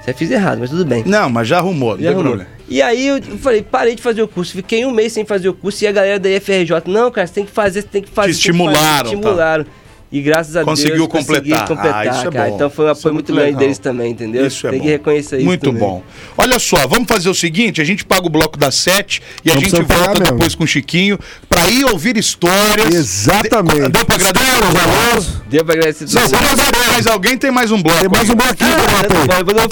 [0.07, 1.05] Eu fiz errado, mas tudo bem.
[1.07, 2.33] Não, mas já arrumou, não Já tem arrumou.
[2.33, 2.51] problema.
[2.69, 4.53] E aí eu falei, parei de fazer o curso.
[4.53, 7.35] Fiquei um mês sem fazer o curso e a galera da IFRJ, não, cara, você
[7.35, 8.35] tem que fazer, você tem que fazer.
[8.35, 9.71] Te tem que fazer", estimularam, tá.
[10.15, 11.67] E graças a Conseguiu Deus completar.
[11.67, 12.49] completar, Ah, isso é cara.
[12.51, 12.55] bom.
[12.55, 13.59] Então foi um é apoio muito muito grande legal.
[13.61, 14.47] deles também, entendeu?
[14.47, 14.85] Isso é tem bom.
[14.85, 15.81] que reconhecer isso Muito também.
[15.81, 16.05] bom.
[16.39, 19.55] Olha só, vamos fazer o seguinte: a gente paga o bloco das sete e a
[19.55, 20.35] Não gente precisa volta pagar mesmo.
[20.37, 21.19] depois com o Chiquinho
[21.49, 22.95] pra ir ouvir histórias.
[22.95, 23.81] Exatamente.
[23.83, 25.27] De- Deu pra agradecer os alunos?
[25.49, 27.99] Deu pra agradecer Não, agradecer mais alguém, tem mais um bloco.
[28.01, 29.09] Tem mais um bloquinho pra Ah, tá
[29.43, 29.65] depois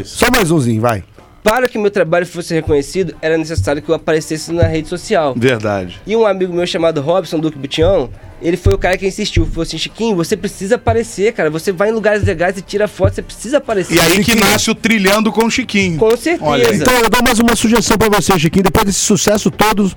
[0.00, 0.04] um.
[0.04, 1.04] Só mais umzinho, vai.
[1.42, 5.34] Para que meu trabalho fosse reconhecido, era necessário que eu aparecesse na rede social.
[5.36, 6.00] Verdade.
[6.06, 8.10] E um amigo meu chamado Robson Duque Butião,
[8.42, 9.46] ele foi o cara que insistiu.
[9.46, 11.48] Falou assim, Chiquinho, você precisa aparecer, cara.
[11.48, 13.94] Você vai em lugares legais e tira foto, você precisa aparecer.
[13.94, 14.44] E aí que Chiquinho.
[14.44, 15.98] nasce o Trilhando com o Chiquinho.
[15.98, 16.44] Com certeza.
[16.44, 16.74] Olha.
[16.74, 18.64] Então eu dou mais uma sugestão pra você, Chiquinho.
[18.64, 19.90] Depois desse sucesso todo,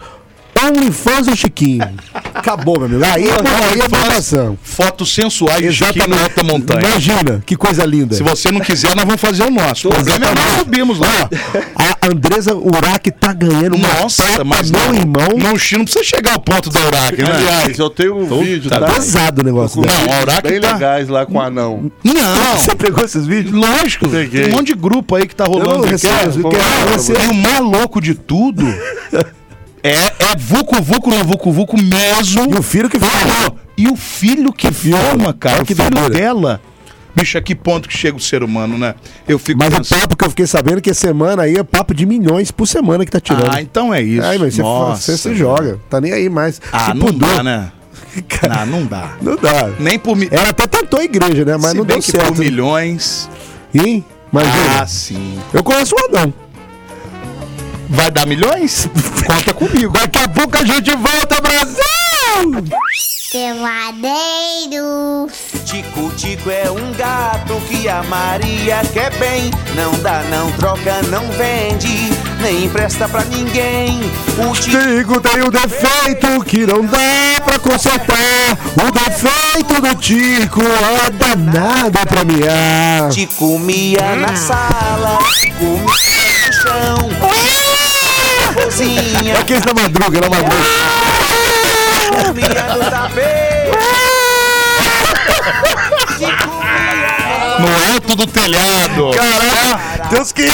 [0.67, 1.87] OnlyFans do Chiquinho.
[2.33, 3.03] Acabou, meu amigo.
[3.05, 4.57] Aí, aí é botação.
[4.61, 6.81] Fotos sensuais de Chiquinho na alta montanha.
[6.87, 8.15] Imagina, que coisa linda.
[8.15, 9.89] Se você não quiser, nós vamos fazer o nosso.
[9.89, 11.29] O problema é nós subimos lá.
[11.75, 15.29] A Andresa Urach tá ganhando uma Nossa, prata, mas meu não, irmão.
[15.37, 17.31] Não, Chico, não precisa chegar ao ponto da Urac, né?
[17.31, 18.87] Aliás, eu tenho um vídeo, tá tá?
[18.93, 19.93] Pesado o negócio dela.
[20.07, 21.91] Não, a Urac bem tá- legais lá com o anão.
[22.03, 22.57] Não.
[22.57, 23.53] Você pegou esses vídeos?
[23.53, 24.43] Lógico, Peguei.
[24.43, 25.85] tem um monte de grupo aí que tá Eu não rolando.
[25.87, 27.23] recebo, Quer- eu eu.
[27.23, 28.63] E o mais louco de tudo
[29.83, 29.93] é,
[30.31, 32.53] é Vucu Vucu no Vucu Vucu mesmo.
[32.53, 33.55] E o filho que filma.
[33.77, 35.55] E o filho que filma, cara.
[35.55, 36.15] Olha O que filho doideira.
[36.25, 36.61] dela.
[37.15, 38.95] Bicho, a que ponto que chega o ser humano, né?
[39.27, 39.99] Eu fico Mas o pensando.
[40.01, 43.11] papo que eu fiquei sabendo que semana aí é papo de milhões por semana que
[43.11, 43.51] tá tirando.
[43.53, 44.25] Ah, então é isso.
[44.25, 45.01] Aí, mas você, Nossa.
[45.11, 45.79] você se joga.
[45.89, 46.59] Tá nem aí mais.
[46.71, 47.35] Ah, Se não pudor.
[47.35, 47.71] dá, né?
[48.47, 49.13] Não, não dá.
[49.21, 49.69] Não dá.
[49.79, 50.27] Nem por mi...
[50.29, 51.57] Ela até tentou a igreja, né?
[51.57, 52.27] Mas Se não deu que certo.
[52.27, 53.27] por milhões.
[53.73, 54.05] Hein?
[54.31, 54.81] Imagina.
[54.81, 55.39] Ah, sim.
[55.51, 56.33] Eu conheço um anão.
[57.89, 58.89] Vai dar milhões?
[59.25, 59.93] Conta comigo.
[59.93, 61.81] Daqui a pouco a gente volta, Brasil!
[63.31, 65.31] Peladeiros.
[65.65, 69.49] Tico Tico é um gato que a Maria quer bem.
[69.75, 73.99] Não dá, não troca, não vende, nem empresta pra ninguém.
[74.37, 78.55] O Tico Tico tem um defeito que não dá pra consertar.
[78.75, 83.09] O defeito do Tico é danado pra miar.
[83.09, 85.17] te comia na sala,
[85.57, 87.09] comia no chão.
[88.73, 90.55] Na cozinha, Aqueles da madruga, na madruga.
[92.25, 93.71] comia no tapete.
[96.17, 99.11] Te comia No alto do telhado.
[99.11, 100.47] Caraca, Deus que.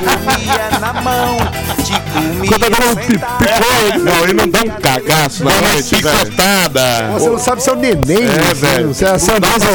[0.00, 1.36] Comia na mão,
[1.84, 3.38] te comia Quando dá um pi- sentado.
[3.38, 7.08] picô, Não, ele não dá um cagaço na noite, picotada.
[7.12, 8.18] Você não sabe se é o neném.
[8.50, 8.88] É, velho.
[8.88, 9.66] Você é essa Não dá dá-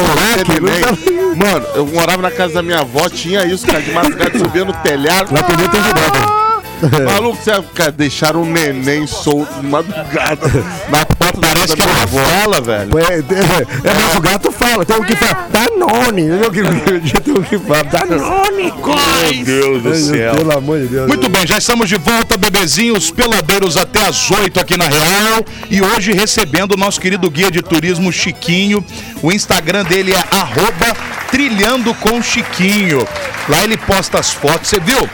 [1.36, 4.72] Mano, eu morava na casa da minha avó, tinha isso, cara, de madrugada subia no
[4.74, 5.34] telhado.
[5.34, 6.35] Lá também tem direto.
[7.04, 11.88] Maluco, você cara, deixaram um neném solto de madrugada na porta da Parece que da
[11.88, 12.18] é uma avó.
[12.18, 12.98] fala, velho.
[12.98, 16.50] É, é, é, mas o gato fala, tem um que fala, Danone, entendeu?
[16.50, 16.62] Que
[17.20, 20.34] tem um que fala, Danone, Meu Deus do céu.
[20.34, 21.08] Pelo amor de Deus.
[21.08, 25.44] Muito bem, já estamos de volta, bebezinhos peladeiros até às 8 aqui na Real.
[25.70, 28.84] E hoje recebendo o nosso querido guia de turismo Chiquinho.
[29.22, 30.94] O Instagram dele é arroba
[31.30, 33.06] trilhando com Chiquinho.
[33.48, 34.68] Lá ele posta as fotos.
[34.68, 35.08] Você viu?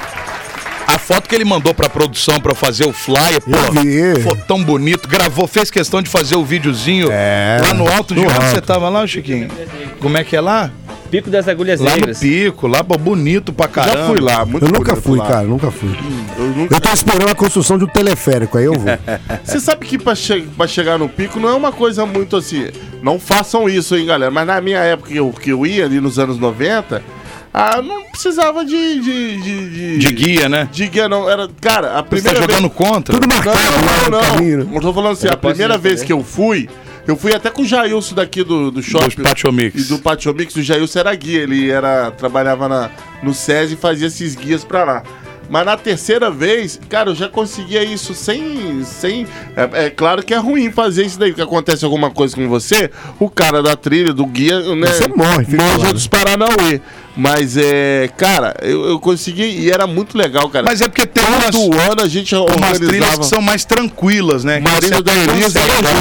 [1.07, 5.09] Foto que ele mandou pra produção pra fazer o flyer, pô, ficou tão bonito.
[5.09, 8.61] Gravou, fez questão de fazer o videozinho É, lá no alto de no onde você
[8.61, 9.49] tava lá, Chiquinho?
[10.01, 10.71] Como é que é lá?
[11.11, 12.21] Pico das Agulhas Lá no Negras.
[12.21, 13.99] pico, lá bonito pra caramba.
[13.99, 15.27] Já fui lá, muito Eu nunca fui, lá.
[15.27, 15.91] cara, nunca fui.
[16.39, 16.75] Eu nunca...
[16.75, 18.87] Eu tô esperando a construção de um teleférico, aí eu vou.
[19.45, 22.69] Você sabe que pra, che- pra chegar no pico não é uma coisa muito assim.
[23.03, 24.31] Não façam isso, hein, galera.
[24.31, 27.03] Mas na minha época que eu, que eu ia ali nos anos 90,
[27.55, 29.01] Ah, não precisava de.
[29.01, 30.69] De, de, de, De guia, né?
[30.73, 31.29] de guia, não.
[31.29, 32.51] Era, cara, a Você tá primeira vez.
[32.51, 33.15] jogando contra?
[33.15, 33.59] Tudo marcado
[34.11, 34.65] Não, não, não.
[34.65, 34.77] né?
[34.77, 36.69] Eu tô falando assim, Eu a primeira vez que eu fui,
[37.07, 39.23] eu fui até com o Jailson daqui do, do shopping.
[39.23, 39.81] Patio Mix.
[39.81, 41.43] E do Patio Mix, o Jailson era guia.
[41.43, 42.91] Ele era, trabalhava na,
[43.23, 45.03] no SESI e fazia esses guias pra lá.
[45.51, 48.83] Mas na terceira vez, cara, eu já conseguia isso sem.
[48.85, 52.49] sem é, é claro que é ruim fazer isso daí, porque acontece alguma coisa com
[52.49, 54.87] você, o cara da trilha, do guia, né?
[54.87, 55.93] Você morre, fica manja claro.
[55.93, 56.81] dos Paranauê.
[57.17, 58.09] Mas é.
[58.17, 60.65] Cara, eu, eu consegui e era muito legal, cara.
[60.65, 62.49] Mas é porque tem umas, Todo ano a gente umas
[62.79, 63.19] trilhas organizava.
[63.19, 64.61] que são mais tranquilas, né?
[64.61, 65.25] Marinho da né?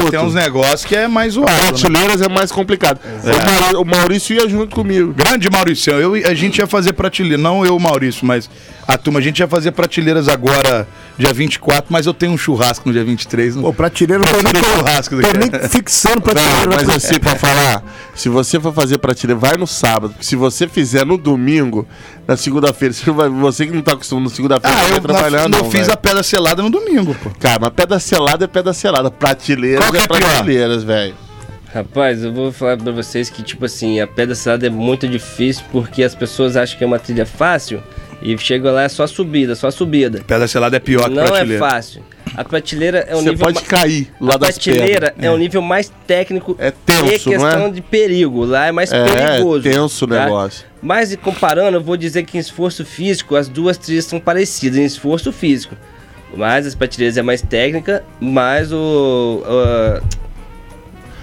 [0.00, 0.10] junto.
[0.10, 1.50] Tem uns negócios que é mais zoado.
[1.52, 1.58] né?
[1.68, 2.98] Prateleiras é mais complicado.
[3.22, 5.12] O Mauri- O Maurício ia junto comigo.
[5.12, 8.48] Grande Maurício, eu, a gente ia fazer prateleira, não eu, Maurício, mas
[8.88, 12.88] a turma, a gente ia fazer prateleiras agora, dia 24, mas eu tenho um churrasco
[12.88, 13.56] no dia 23.
[13.56, 13.62] Não...
[13.62, 16.66] Pô, prateleira, eu tô nem, churrasco do tô nem fixando Não, prateleira.
[16.68, 20.14] mas pra- assim, pra falar, se você for fazer prateleira, vai no sábado.
[20.20, 21.86] Se você fizer no domingo,
[22.26, 24.92] na segunda-feira, você, não vai- você que não tá acostumado na segunda-feira, Ah, não eu,
[24.92, 25.58] vai trabalhar, não.
[25.58, 25.92] eu fiz velho.
[25.92, 27.30] a pedra selada no domingo, pô.
[27.38, 29.10] Cara, mas pedra selada é pedra selada.
[29.10, 31.14] Prateleiras Qual é é prateleiras, velho.
[31.74, 35.64] Rapaz, eu vou falar pra vocês que, tipo assim, a pedra selada é muito difícil
[35.72, 37.82] porque as pessoas acham que é uma trilha fácil
[38.22, 40.22] e chega lá é só subida, só subida.
[40.26, 41.58] Pedra selada é pior que Não é prateleira.
[41.68, 42.02] fácil.
[42.34, 45.24] A prateleira é um Você nível pode ma- cair lá a das prateleira pedras.
[45.26, 47.70] é um nível mais técnico É tenso, e questão não é?
[47.70, 48.44] de perigo.
[48.44, 49.62] Lá é mais É, perigoso.
[49.64, 50.24] tenso o tá?
[50.24, 50.64] negócio.
[50.80, 54.84] Mas comparando, eu vou dizer que em esforço físico, as duas trilhas são parecidas em
[54.84, 55.76] esforço físico.
[56.34, 59.42] Mas as prateleiras é mais técnica, mas o.
[59.44, 60.02] o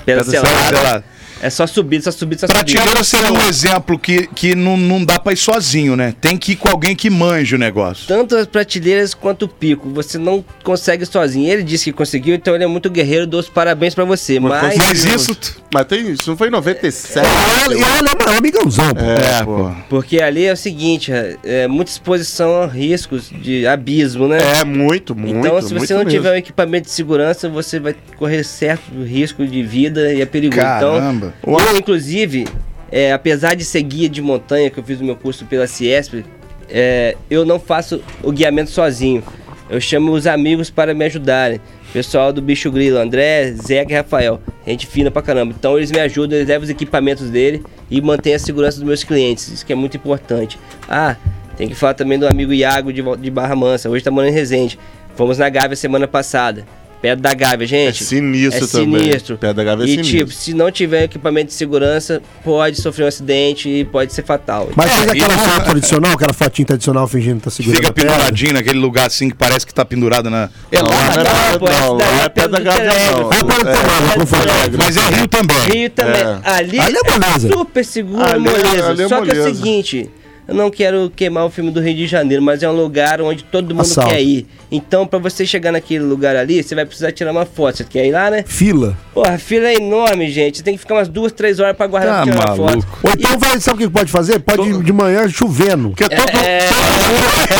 [0.06, 1.04] pedra Pedra selada selada.
[1.42, 2.64] É só subida, só subida, só subida.
[2.64, 6.14] Prateleira seria um exemplo que, que não, não dá pra ir sozinho, né?
[6.20, 8.08] Tem que ir com alguém que manje o negócio.
[8.08, 11.52] Tanto as prateleiras quanto o pico, você não consegue sozinho.
[11.52, 13.26] Ele disse que conseguiu, então ele é muito guerreiro.
[13.26, 14.40] Dou os parabéns pra você.
[14.40, 15.60] Mas Mas, Mas isso.
[15.74, 17.26] Mas tem isso, não foi em 97.
[17.70, 19.06] E ele é um amigãozão, pô.
[19.06, 19.72] É, pô.
[19.88, 24.40] porque ali é o seguinte: é, é muita exposição a riscos de abismo, né?
[24.60, 25.38] É, muito, muito.
[25.38, 26.20] Então, se muito você não mesmo.
[26.20, 30.62] tiver um equipamento de segurança, você vai correr certo risco de vida e é perigoso.
[30.62, 31.28] Caramba.
[31.28, 32.48] Então, eu, inclusive,
[32.92, 36.26] é, apesar de ser guia de montanha, que eu fiz o meu curso pela Ciesp,
[36.70, 39.24] é, eu não faço o guiamento sozinho.
[39.70, 41.62] Eu chamo os amigos para me ajudarem.
[41.94, 44.40] Pessoal do Bicho Grilo, André, Zeca e Rafael.
[44.66, 45.54] Gente fina pra caramba.
[45.58, 49.04] Então eles me ajudam, eles levam os equipamentos dele e mantêm a segurança dos meus
[49.04, 49.48] clientes.
[49.48, 50.60] Isso que é muito importante.
[50.88, 51.16] Ah,
[51.58, 53.90] tem que falar também do amigo Iago de, de Barra Mansa.
[53.90, 54.78] Hoje tá morando em Resende.
[55.16, 56.66] Fomos na Gávea semana passada.
[57.02, 58.04] Perto da Gávea, gente.
[58.04, 59.04] É sinistro é também.
[59.04, 59.38] Sinistro.
[59.38, 60.18] Perto da Gávea é e sinistro.
[60.18, 64.70] tipo, se não tiver equipamento de segurança, pode sofrer um acidente e pode ser fatal.
[64.76, 67.94] Mas fez É, aquela e- foto tradicional, aquela fotinha tradicional fingindo que tá segurando Fica
[67.94, 68.12] pedra.
[68.12, 70.50] penduradinho naquele lugar assim que parece que tá pendurado na.
[70.72, 73.24] É lá, não, é, não, não é é pedra pedra gávea, não.
[73.30, 74.78] confunde.
[74.78, 75.58] Mas é Rio também.
[75.72, 76.22] Rio também.
[76.22, 76.40] É.
[76.44, 77.48] Ali, é moleza.
[77.50, 79.04] super seguro, moleza.
[79.04, 80.10] é Só que é o seguinte,
[80.50, 83.44] eu não quero queimar o filme do Rio de Janeiro, mas é um lugar onde
[83.44, 84.10] todo mundo Assalto.
[84.10, 84.48] quer ir.
[84.72, 87.78] Então, pra você chegar naquele lugar ali, você vai precisar tirar uma foto.
[87.78, 88.44] Você quer ir lá, né?
[88.46, 88.96] Fila.
[89.14, 90.58] Porra, a fila é enorme, gente.
[90.58, 92.88] Você tem que ficar umas duas, três horas pra guardar Tá pra tirar uma foto.
[93.04, 94.40] Ou então vai, sabe o que pode fazer?
[94.40, 95.90] Pode ir de manhã chovendo.
[95.90, 96.60] Porque todo, É,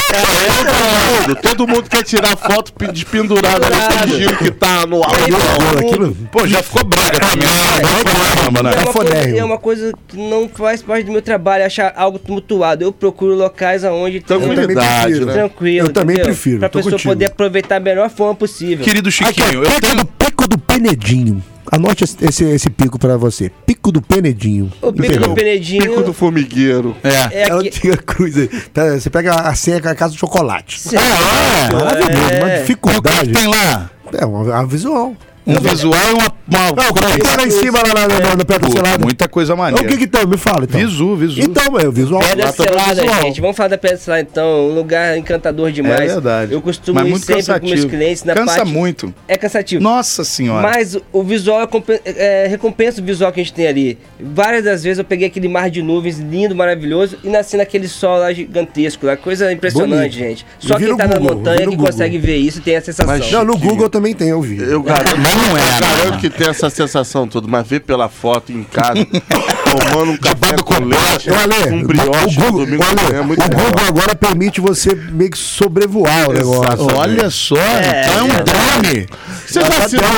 [0.10, 5.18] todo, mundo, todo mundo quer tirar foto de pendurado ali, fingindo que tá no alto.
[5.18, 6.80] Pô, aquilo- Pô, já ficou.
[6.90, 8.72] Caramba, né?
[8.76, 12.18] É uma, coisa, é uma coisa que não faz parte do meu trabalho, achar algo
[12.20, 12.79] tumultuado.
[12.84, 15.26] Eu procuro locais aonde tem Tranquilidade, prefiro.
[15.26, 15.34] né?
[15.34, 15.88] tranquilo.
[15.88, 16.26] Eu também entendeu?
[16.34, 17.10] prefiro, Pra pessoa contigo.
[17.12, 18.84] poder aproveitar da melhor forma possível.
[18.84, 19.96] Querido Aqui, Chiquinho, ó, eu pico tenho.
[19.98, 21.44] do Pico do Penedinho.
[21.72, 23.52] Anote esse, esse, pico pra você.
[23.66, 24.72] Pico do Penedinho.
[24.82, 26.96] O pico do Penedinho Pico do formigueiro.
[27.04, 27.10] É.
[27.10, 27.68] é É aqui.
[27.68, 28.48] antiga cruz aí.
[28.74, 30.80] Tá, Você pega a senha com a casa de chocolate.
[30.96, 32.60] É, Maravilhoso, uma É.
[32.62, 33.32] dificuldade.
[33.34, 35.16] Tem lá É, uma, uma visual.
[35.48, 36.32] Um visual e uma.
[36.48, 38.72] uma Não, é que tá lá em cima, lá na, na, na, na pedra Pô,
[38.72, 39.04] selada?
[39.04, 39.88] muita coisa O maneira.
[39.88, 40.26] que que tá?
[40.26, 40.80] Me fala, então.
[40.80, 41.42] Visu, visu.
[41.42, 42.22] Então, é o visual.
[42.22, 43.22] Pedra Lá é selada, visual.
[43.24, 43.42] gente.
[43.42, 44.70] Vamos falar da pedra selada então.
[44.70, 46.02] Um lugar encantador demais.
[46.02, 46.54] É verdade.
[46.54, 47.74] Eu costumo Mas ir muito sempre com cansativo.
[47.76, 48.72] meus clientes na Cansa parte.
[48.72, 49.14] muito.
[49.28, 49.82] É cansativo.
[49.82, 50.62] Nossa senhora.
[50.68, 53.98] Mas o visual é, compen- é, recompensa o visual que a gente tem ali.
[54.20, 58.20] Várias das vezes eu peguei aquele mar de nuvens lindo, maravilhoso, e nasci naquele sol
[58.20, 60.30] lá gigantesco, lá, coisa impressionante, Bonito.
[60.30, 60.46] gente.
[60.60, 61.86] Só Eu quem tá na Google, eu montanha que Google.
[61.88, 63.08] consegue ver isso e tem a sensação.
[63.18, 63.58] Mas- Não, no.
[63.58, 64.58] Google também tem, eu vi.
[64.62, 68.10] Eu garanto, Mas não é, eu garanto que tem essa sensação toda, mas ver pela
[68.10, 69.06] foto em casa,
[69.90, 73.44] tomando um café do com leite, Ale, um brioche o Google, domingo manhã, é muito
[73.44, 73.50] o.
[73.50, 76.96] Google agora permite você meio que sobrevoar o negócio.
[76.96, 79.08] Olha só, então é um drone.
[79.46, 80.10] Você já assinou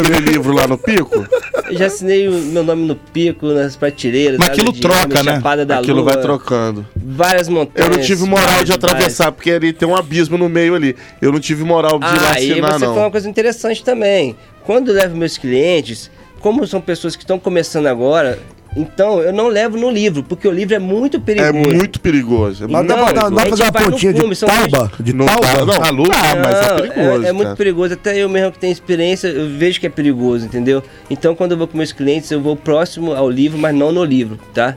[0.00, 1.26] aquele livro lá no Pico?
[1.72, 4.38] Eu já assinei o meu nome no pico, nas prateleiras.
[4.38, 5.34] Mas aquilo troca, né?
[5.34, 6.86] Chapada da Aquilo Lua, vai trocando.
[6.96, 7.96] Várias Eu montanhas.
[7.96, 10.96] não tive moral de várias, atravessar, porque ali tem um abismo no meio ali.
[11.20, 13.10] Eu não tive moral de ir lá Ah, e assinar, você falou uma não.
[13.10, 14.36] coisa interessante também.
[14.64, 18.38] Quando eu levo meus clientes, como são pessoas que estão começando agora,
[18.76, 21.76] Então, eu não levo no livro, porque o livro é muito É perigoso.
[21.76, 22.64] muito perigoso.
[22.64, 24.92] É Mas muito dá pra, dá fazer uma pontinha de fume, tauba?
[25.00, 25.46] De Não tauba?
[25.46, 25.82] dá, não.
[25.84, 26.04] Ah, Lu?
[26.12, 27.26] Ah, mas é Não, perigoso.
[27.26, 27.56] É, muito cara.
[27.56, 27.94] perigoso.
[27.94, 30.82] Até eu mesmo que tenho experiência, eu vejo que é perigoso, entendeu?
[31.10, 34.04] Então, quando eu vou com meus clientes, eu vou próximo ao livro, mas não no
[34.04, 34.76] livro, tá?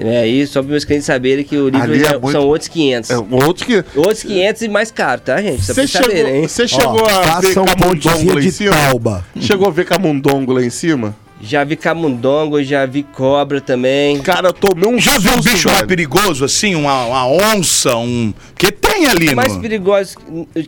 [0.00, 2.68] É aí, só para meus clientes saberem que o livro é já- muito- são outros
[2.68, 3.10] 500.
[3.10, 3.84] É, outro que.
[3.96, 5.64] Outros 500 e mais caro, tá, gente?
[5.64, 6.48] Só pra saberem, hein?
[6.48, 8.70] você chegou Ó, a ver camundongo lá em de cima?
[8.76, 9.24] tauba.
[9.40, 11.16] Chegou a ver camundongo lá em cima?
[11.40, 14.20] Já vi camundongo, já vi cobra também.
[14.20, 15.86] Cara, eu tomei um Já viu um bicho mais velho.
[15.88, 16.74] perigoso, assim?
[16.74, 18.34] Uma, uma onça, um...
[18.56, 19.60] Que tem ali, Os mais no...
[19.62, 20.16] perigosos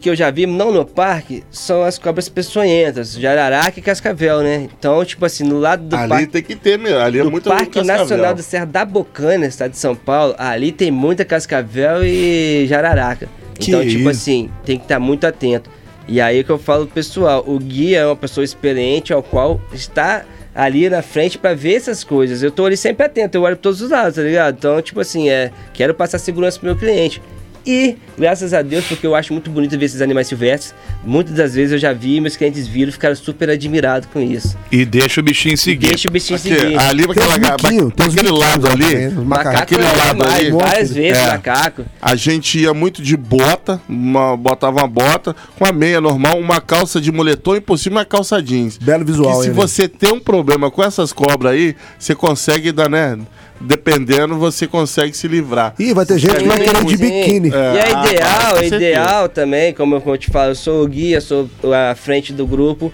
[0.01, 4.69] que eu já vi, não no parque, são as cobras peçonhentas, jararaca e cascavel, né?
[4.79, 6.27] Então, tipo assim, no lado do Ali parque...
[6.29, 7.01] tem que ter, meu.
[7.01, 8.03] Ali é No muito Parque cascavel.
[8.03, 13.29] Nacional da Serra da Bocana, estado de São Paulo, ali tem muita cascavel e jararaca.
[13.59, 14.09] Que então, tipo isso.
[14.11, 15.69] assim, tem que estar muito atento.
[16.07, 19.61] E aí que eu falo pro pessoal, o guia é uma pessoa experiente ao qual
[19.73, 22.43] está ali na frente pra ver essas coisas.
[22.43, 24.57] Eu tô ali sempre atento, eu olho pra todos os lados, tá ligado?
[24.57, 27.23] Então, tipo assim, é, quero passar segurança pro meu cliente.
[27.66, 31.55] E, graças a Deus, porque eu acho muito bonito ver esses animais silvestres, muitas das
[31.55, 34.57] vezes eu já vi, meus clientes viram e ficaram super admirados com isso.
[34.73, 35.88] E deixa o bichinho seguir.
[35.88, 36.79] Deixa o bichinho Aqui, seguir.
[36.79, 37.92] ali biquinhos
[38.31, 39.11] lado ali.
[39.11, 41.27] Macaco aquele é lado ali, várias vezes, É.
[41.33, 41.85] macaco.
[42.01, 46.61] a gente ia muito de bota, uma, botava uma bota com a meia normal, uma
[46.61, 48.79] calça de moletom e por cima uma calça jeans.
[48.79, 52.73] Belo visual, que se hein, você tem um problema com essas cobras aí, você consegue
[52.73, 53.18] dar, né?
[53.61, 55.75] Dependendo, você consegue se livrar.
[55.79, 57.49] Ih, vai ter gente que vai querer de biquíni.
[57.51, 60.55] E é Ah, ideal, com é ideal também, como eu, como eu te falo, eu
[60.55, 62.92] sou o guia, sou a frente do grupo.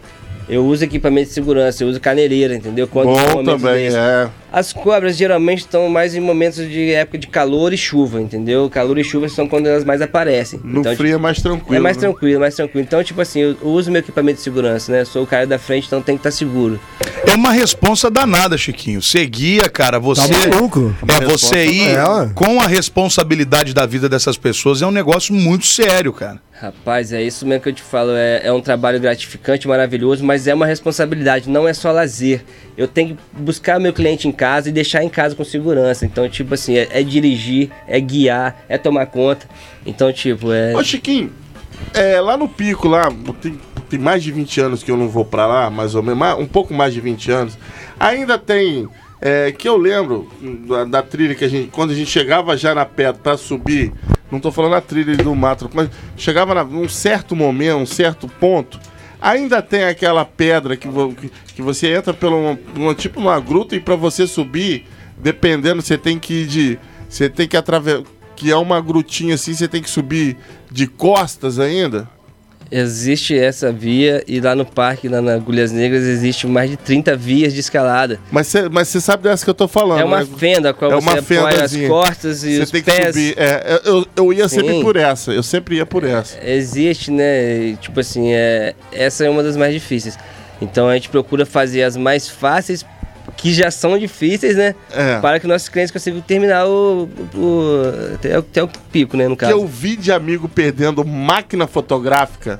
[0.49, 2.87] Eu uso equipamento de segurança, eu uso caneleira, entendeu?
[2.87, 3.95] Quando Bom também, desses.
[3.95, 4.29] é.
[4.53, 8.71] As cobras geralmente estão mais em momentos de época de calor e chuva, entendeu?
[8.71, 10.61] Calor e chuva são quando elas mais aparecem.
[10.63, 11.75] No Então, frio é mais tranquilo.
[11.77, 12.01] é mais né?
[12.03, 12.85] tranquilo, mais tranquilo.
[12.87, 15.05] Então, tipo assim, eu uso meu equipamento de segurança, né?
[15.05, 16.81] Sou o cara da frente, então tem que estar seguro.
[17.27, 19.03] É uma responsa danada, Chiquinho.
[19.03, 20.29] Você guia, cara, você...
[20.33, 20.95] Tá maluco?
[21.09, 22.05] É, você ir É,
[22.35, 26.41] com a responsabilidade da vida dessas pessoas é um negócio muito sério, cara.
[26.59, 28.13] Rapaz, é isso mesmo que eu te falo.
[28.13, 32.43] É, é um trabalho gratificante, maravilhoso, mas é uma responsabilidade, não é só lazer.
[32.79, 36.05] Eu tenho que buscar meu cliente em casa e deixar em casa com segurança.
[36.07, 39.47] Então, tipo assim, é, é dirigir, é guiar, é tomar conta.
[39.85, 40.75] Então, tipo, é.
[40.77, 41.33] Ô, Chiquinho,
[41.95, 43.09] é, lá no Pico, lá,
[43.41, 46.39] tem, tem mais de 20 anos que eu não vou pra lá, mais ou menos,
[46.39, 47.59] um pouco mais de 20 anos.
[47.99, 48.89] Ainda tem,
[49.21, 50.29] é, que eu lembro
[50.69, 53.93] da, da trilha que a gente, quando a gente chegava já na pedra pra subir,
[54.31, 58.27] não tô falando a trilha do mato, mas chegava na- num certo momento, um certo
[58.29, 58.79] ponto,
[59.21, 63.75] ainda tem aquela pedra que, vo- que, que você entra pelo uma, tipo uma gruta
[63.77, 64.85] e pra você subir,
[65.19, 66.79] dependendo, você tem que ir de.
[67.09, 68.03] Você tem que atravessar.
[68.35, 70.37] Que é uma grutinha assim, você tem que subir
[70.71, 72.07] de costas ainda.
[72.71, 77.17] Existe essa via e lá no parque, lá na Agulhas Negras, existe mais de 30
[77.17, 78.19] vias de escalada.
[78.31, 80.29] Mas você mas sabe dessa que eu tô falando, É uma né?
[80.37, 83.07] fenda, a qual É você apoia as costas e Você os tem que pés.
[83.15, 83.35] subir.
[83.39, 84.83] É, eu, eu ia sempre Sim.
[84.83, 85.33] por essa.
[85.33, 86.39] Eu sempre ia por essa.
[86.45, 87.69] Existe, né?
[87.69, 90.19] e, Tipo assim, é, essa é uma das mais difíceis.
[90.61, 92.85] Então a gente procura fazer as mais fáceis,
[93.37, 94.75] que já são difíceis, né?
[94.91, 95.19] É.
[95.21, 99.29] Para que nossos clientes consigam terminar o, o- até, o- até o pico, né?
[99.29, 99.53] No Que caso.
[99.53, 102.59] eu vi de amigo perdendo máquina fotográfica.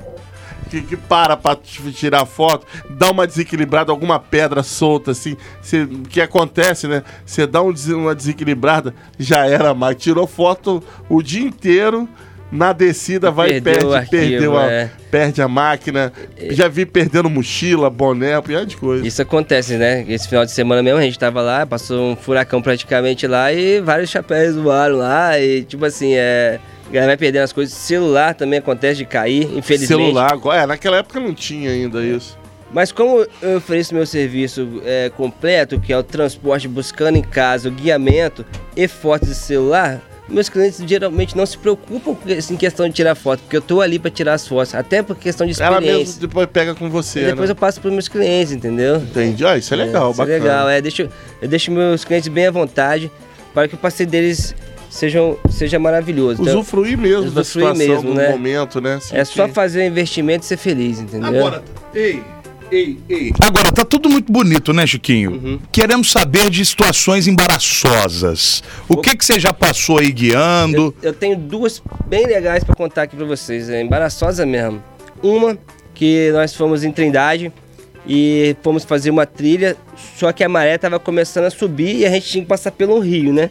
[0.69, 5.37] Que, que para pra tirar foto, dá uma desequilibrada, alguma pedra solta, assim.
[5.61, 7.03] Cê, que acontece, né?
[7.25, 9.95] Você dá um uma desequilibrada, já era mais.
[9.95, 12.07] Tirou foto o dia inteiro,
[12.51, 14.89] na descida vai e perde, arquivo, perdeu a, é.
[15.11, 16.13] perde a máquina.
[16.51, 19.05] Já vi perdendo mochila, boné, um pior de coisa.
[19.05, 20.05] Isso acontece, né?
[20.07, 23.81] Esse final de semana mesmo a gente tava lá, passou um furacão praticamente lá e
[23.81, 26.59] vários chapéus voaram lá e tipo assim, é.
[26.87, 27.73] A galera vai perdendo as coisas.
[27.75, 29.87] Celular também acontece de cair, infelizmente.
[29.87, 32.39] Celular, agora- é, naquela época não tinha ainda isso.
[32.71, 37.67] Mas como eu ofereço meu serviço é, completo, que é o transporte buscando em casa,
[37.67, 42.57] o guiamento e fotos de celular, meus clientes geralmente não se preocupam com esse- em
[42.57, 45.45] questão de tirar foto, porque eu tô ali para tirar as fotos, até por questão
[45.47, 45.97] de Ela experiência.
[46.05, 47.51] mesmo depois pega com você, E depois né?
[47.51, 48.97] eu passo para meus clientes, entendeu?
[48.97, 49.45] Entendi.
[49.45, 50.43] Ah, isso é legal, isso é bacana.
[50.43, 51.09] legal, é, deixo,
[51.41, 53.11] eu deixo meus clientes bem à vontade
[53.53, 54.53] para que o passeio deles
[54.89, 56.41] sejam, seja maravilhoso.
[56.41, 58.29] Então, Usufruir mesmo da Usufruir situação mesmo, né?
[58.29, 58.99] momento, né?
[59.11, 61.61] é só Sentir- fazer o investimento e ser feliz, entendeu?
[61.93, 62.23] ei,
[62.71, 63.33] ei, ei.
[63.39, 65.31] Agora, tá tudo muito bonito, né, Chiquinho?
[65.31, 65.59] Uhum.
[65.71, 68.63] Queremos saber de situações embaraçosas.
[68.87, 70.93] O que que você já passou aí guiando?
[71.01, 74.83] Eu, eu tenho duas bem legais pra contar aqui pra vocês, é embaraçosa mesmo.
[75.21, 75.57] Uma
[75.93, 77.51] que nós fomos em Trindade
[78.07, 79.75] e fomos fazer uma trilha,
[80.17, 82.99] só que a maré tava começando a subir e a gente tinha que passar pelo
[82.99, 83.49] rio, né?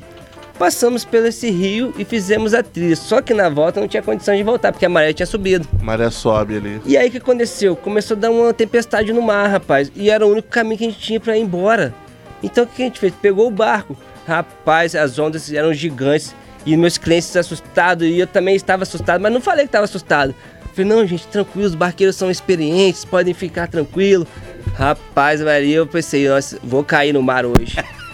[0.59, 4.35] Passamos pelo esse rio e fizemos a trilha, só que na volta não tinha condição
[4.35, 5.69] de voltar porque a maré tinha subido.
[5.83, 6.81] Maré sobe ali.
[6.87, 7.77] E aí o que aconteceu?
[7.77, 10.89] Começou a dar uma tempestade no mar, rapaz, e era o único caminho que a
[10.89, 11.95] gente tinha pra ir embora.
[12.43, 13.13] Então o que a gente fez?
[13.21, 13.97] Pegou o barco.
[14.27, 16.35] Rapaz, as ondas eram gigantes.
[16.65, 20.35] E meus clientes assustados, e eu também estava assustado, mas não falei que estava assustado.
[20.75, 24.27] Falei, não, gente, tranquilo, os barqueiros são experientes, podem ficar tranquilo.
[24.75, 27.77] Rapaz, Maria, eu pensei, nossa, vou cair no mar hoje.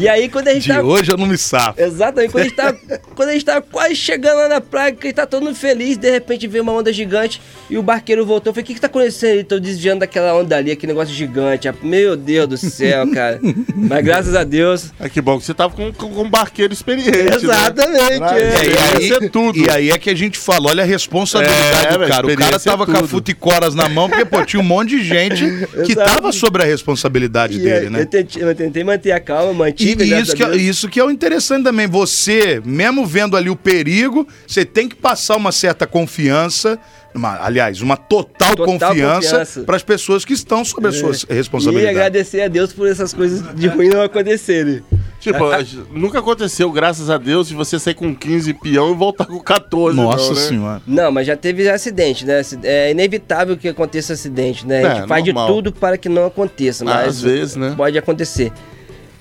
[0.00, 1.80] E aí, quando a gente De tava- hoje eu não me safo.
[1.80, 2.78] Exatamente, quando a gente tava,
[3.14, 5.54] quando a gente tava quase chegando lá na praia, que a gente tá todo mundo
[5.56, 8.50] feliz, de repente veio uma onda gigante e o barqueiro voltou.
[8.50, 9.30] Eu falei, o que que tá acontecendo?
[9.34, 11.68] Ele tô desviando daquela onda ali, aquele negócio gigante.
[11.82, 13.40] Meu Deus do céu, cara.
[13.74, 14.90] Mas graças a Deus.
[14.98, 17.10] Ah, que bom que você tava com, com, um barqueiro experiente.
[17.10, 17.34] Né?
[17.34, 18.18] Exatamente.
[18.18, 18.42] Pra- é.
[18.42, 19.58] É, e, Ia aí, ser tudo.
[19.58, 22.04] e aí é que a gente fala, olha a responsabilidade É, do cara.
[22.04, 24.90] O cara experiência tava é com a futicoras na mão, porque, pô, tinha um monte
[24.90, 25.44] de gente
[25.86, 28.04] que tava sobre a responsabilidade E dele, eu, né?
[28.04, 30.04] tentei, eu tentei manter a calma, E, mantive.
[30.04, 31.86] e graças isso, a que, é- isso que é o interessante também.
[31.86, 36.78] Você, mesmo vendo ali o perigo, você tem que passar uma certa confiança,
[37.14, 41.34] uma- aliás, uma total, Total confiança para as pessoas que estão sob a sua E
[41.34, 41.88] responsabilidade.
[41.90, 44.82] agradecer a Deus por essas coisas de ruim não acontecerem.
[45.20, 45.38] Tipo,
[45.92, 49.96] nunca aconteceu, graças a Deus, de você sair com 15 peão e voltar com 14.
[49.96, 50.40] Nossa não, né?
[50.48, 50.82] senhora.
[50.86, 52.40] Não, mas já teve acidente, né?
[52.62, 54.84] É inevitável que aconteça acidente, né?
[54.84, 55.52] A É, gente faz de normal.
[55.54, 57.74] tudo para que não aconteça, mas Às vezes, né?
[57.76, 58.52] pode acontecer.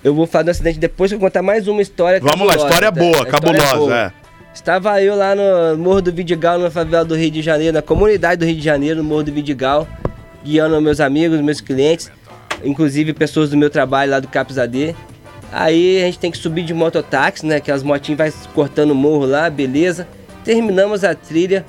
[0.07, 2.91] Eu vou falar do acidente depois eu contar mais uma história Vamos lá, cabulosa, história
[2.93, 2.97] tá?
[2.97, 4.11] boa, história cabulosa, é.
[4.53, 8.39] Estava eu lá no Morro do Vidigal, na favela do Rio de Janeiro, na comunidade
[8.39, 9.85] do Rio de Janeiro, no Morro do Vidigal,
[10.45, 12.09] guiando meus amigos, meus clientes,
[12.63, 14.95] inclusive pessoas do meu trabalho lá do Caps AD.
[15.51, 17.59] Aí a gente tem que subir de mototáxi, né?
[17.59, 20.07] Que as motinhas vai cortando o morro lá, beleza.
[20.45, 21.65] Terminamos a trilha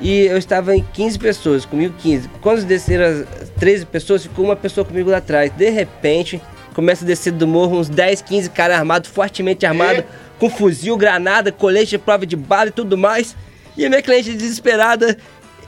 [0.00, 2.28] e eu estava em 15 pessoas, comigo 15.
[2.40, 5.52] Quando desceram as 13 pessoas, ficou uma pessoa comigo lá atrás.
[5.56, 6.42] De repente,
[6.78, 10.04] começa a descer do morro uns 10, 15 caras armados, fortemente armados,
[10.38, 13.34] com fuzil, granada, colete de prova de bala e tudo mais.
[13.76, 15.18] E a minha cliente desesperada,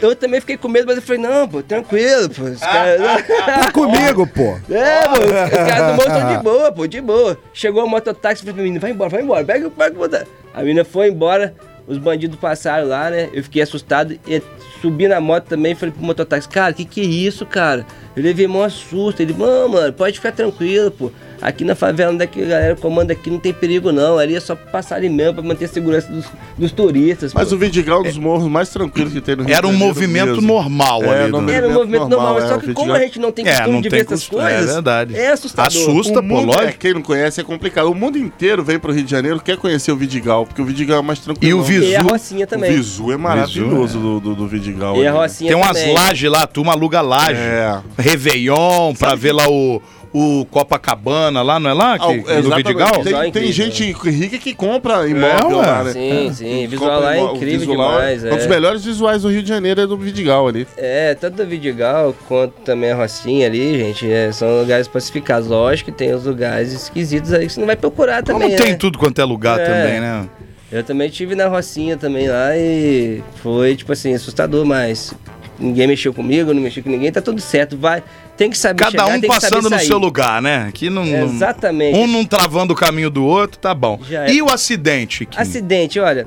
[0.00, 2.44] eu também fiquei com medo, mas eu falei, não, pô, tranquilo, pô.
[2.44, 3.00] Os caras...
[3.44, 4.56] Tá comigo, pô.
[4.72, 7.38] É, mano, os caras do morro estão de boa, pô, de boa.
[7.52, 10.26] Chegou o mototáxi e falei pra menina, vai embora, vai embora, pega o motor.
[10.54, 11.56] A menina foi embora,
[11.88, 13.28] os bandidos passaram lá, né?
[13.32, 14.40] Eu fiquei assustado e
[14.80, 17.84] subi na moto também falei pro mototáxi, cara, que que é isso, cara?
[18.16, 19.20] Eu levei mó susto.
[19.22, 21.10] Ele, mano, mano, pode ficar tranquilo, pô.
[21.40, 24.18] Aqui na favela onde é que a galera comanda aqui não tem perigo não.
[24.18, 26.26] Ali é só passar ali mesmo pra manter a segurança dos,
[26.58, 27.32] dos turistas.
[27.32, 27.54] Mas pô.
[27.54, 30.32] o Vidigal é um dos morros mais tranquilos que tem no Rio Era um movimento
[30.34, 30.42] mesmo.
[30.42, 31.32] normal É, ali.
[31.32, 31.54] no né?
[31.54, 33.52] Era um movimento normal, mas é, só que Vidigal- como a gente não tem É,
[33.52, 35.16] costume não de tem ver essas é coisas, verdade.
[35.16, 35.66] é assustador.
[35.80, 36.78] Assusta, O pô, mundo, é, lógico.
[36.78, 37.90] quem não conhece é complicado.
[37.90, 40.98] O mundo inteiro vem pro Rio de Janeiro quer conhecer o Vidigal, porque o Vidigal
[40.98, 41.50] é mais tranquilo.
[41.50, 41.84] E o Visu.
[41.86, 42.70] E a Rocinha também.
[42.72, 44.69] O Visu é maravilhoso do, do, do Vidigal.
[44.78, 45.18] E a ali.
[45.18, 45.94] Rocinha Tem umas também.
[45.94, 47.40] lajes lá, a turma aluga laje.
[47.40, 47.78] É.
[47.98, 49.80] Réveillon, pra ver lá o,
[50.12, 51.98] o Copacabana lá, não é lá?
[51.98, 52.54] Que, Ah, no.
[52.56, 53.02] Vidigal?
[53.02, 55.66] Tem, tem gente rica que compra imóvel ué.
[55.66, 55.92] lá, né?
[55.92, 56.44] Sim, sim.
[56.62, 58.24] Que Visual lá é incrível visual demais.
[58.24, 58.48] É um dos É.
[58.48, 60.66] melhores visuais do Rio de Janeiro é do Vidigal ali.
[60.76, 65.48] é, tanto o Vidigal quanto também a Rocinha ali, gente, é, são lugares pacificados.
[65.48, 68.72] Lógico que tem os lugares esquisitos aí que você não vai procurar Como também, tem
[68.72, 68.76] né?
[68.76, 69.64] tudo quanto é lugar É.
[69.64, 70.28] também, né?
[70.70, 75.12] Eu também tive na Rocinha também lá e foi, tipo assim, assustador, mas
[75.58, 78.02] ninguém mexeu comigo, não mexeu com ninguém, tá tudo certo, vai.
[78.36, 80.66] Tem que saber Cada chegar, um que passando no seu lugar, né?
[80.68, 81.98] Aqui não, não- Exatamente.
[81.98, 84.00] Um não travando o caminho do outro, tá bom.
[84.10, 84.32] É.
[84.32, 85.26] E o acidente?
[85.26, 85.38] Kim?
[85.38, 86.26] Acidente, olha,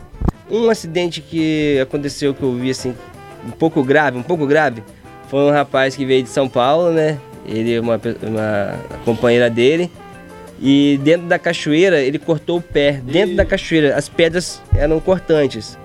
[0.51, 2.93] um acidente que aconteceu que eu vi assim,
[3.47, 4.84] um pouco grave, um pouco grave,
[5.29, 7.17] foi um rapaz que veio de São Paulo, né?
[7.47, 9.89] Ele, uma, pe- uma companheira dele,
[10.65, 13.02] e dentro da cachoeira ele cortou o pé.
[13.04, 15.78] Dentro da cachoeira, as pedras eram cortantes.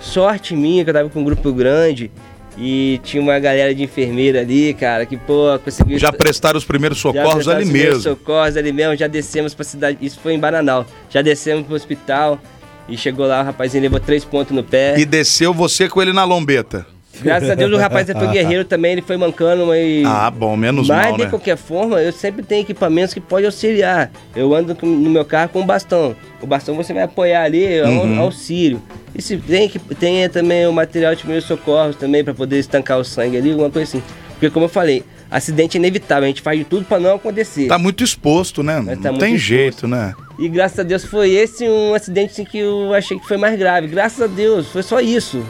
[0.00, 2.10] Sorte minha que eu tava com um grupo grande
[2.56, 5.98] e tinha uma galera de enfermeira ali, cara, que pô, conseguiu.
[5.98, 8.16] Já prestaram os primeiros socorros ali os primeiros mesmo.
[8.16, 9.98] Socorros ali mesmo, já descemos pra cidade.
[10.00, 10.86] Isso foi em Bananal.
[11.10, 12.40] Já descemos pro hospital
[12.88, 14.98] e chegou lá, o rapazinho levou três pontos no pé.
[14.98, 16.86] E desceu você com ele na lombeta.
[17.20, 20.04] Graças a Deus o rapaz foi guerreiro também, ele foi mancando, mas.
[20.06, 21.30] Ah, bom, menos Mas mal, de né?
[21.30, 24.10] qualquer forma, eu sempre tenho equipamentos que podem auxiliar.
[24.34, 26.16] Eu ando com- no meu carro com um bastão.
[26.40, 28.20] O bastão você vai apoiar ali, é um Uhum.
[28.20, 28.80] auxílio.
[29.14, 32.98] E se tem, que, tem também o material de primeiros socorros também para poder estancar
[32.98, 34.02] o sangue ali, alguma coisa assim.
[34.32, 37.68] Porque como eu falei, acidente é inevitável, a gente faz de tudo para não acontecer.
[37.68, 38.76] Tá muito exposto, né?
[38.84, 40.14] Mas Não tá muito tem jeito, né?
[40.38, 43.56] E graças a Deus foi esse um acidente assim, que eu achei que foi mais
[43.58, 43.86] grave.
[43.86, 45.44] Graças a Deus, foi só isso.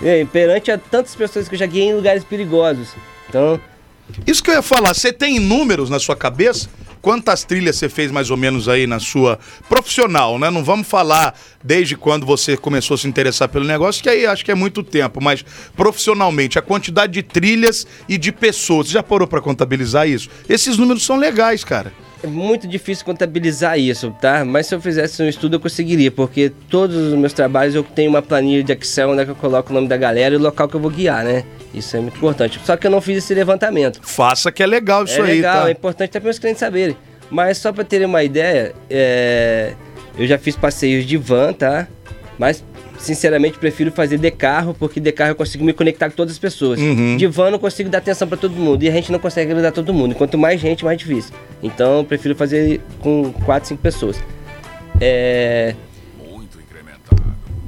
[0.00, 2.88] E, perante a tantas pessoas que eu já guiei em lugares perigosos.
[3.28, 3.60] Então,
[4.26, 6.68] Isso que eu ia falar, você tem números na sua cabeça?
[7.00, 10.50] Quantas trilhas você fez mais ou menos aí na sua profissional, né?
[10.50, 14.44] Não vamos falar desde quando você começou a se interessar pelo negócio, que aí acho
[14.44, 15.44] que é muito tempo, mas
[15.76, 20.28] profissionalmente, a quantidade de trilhas e de pessoas, você já parou pra contabilizar isso?
[20.48, 21.92] Esses números são legais, cara.
[22.22, 24.44] É muito difícil contabilizar isso, tá?
[24.44, 28.10] Mas se eu fizesse um estudo eu conseguiria, porque todos os meus trabalhos eu tenho
[28.10, 30.40] uma planilha de Excel onde é que eu coloco o nome da galera e o
[30.40, 31.44] local que eu vou guiar, né?
[31.72, 32.60] Isso é muito importante.
[32.64, 34.00] Só que eu não fiz esse levantamento.
[34.02, 35.68] Faça que é legal isso é aí, legal, tá?
[35.68, 36.96] é importante até para meus clientes saberem.
[37.30, 39.74] Mas só pra terem uma ideia, é,
[40.18, 41.86] eu já fiz passeios de van, tá?
[42.38, 42.64] Mas,
[42.98, 46.38] sinceramente, prefiro fazer de carro, porque de carro eu consigo me conectar com todas as
[46.38, 46.78] pessoas.
[46.78, 49.72] De van eu consigo dar atenção pra todo mundo, e a gente não consegue agradar
[49.72, 50.14] todo mundo.
[50.14, 51.34] Quanto mais gente, mais difícil.
[51.62, 54.22] Então, eu prefiro fazer com 4, 5 pessoas.
[55.00, 55.74] É...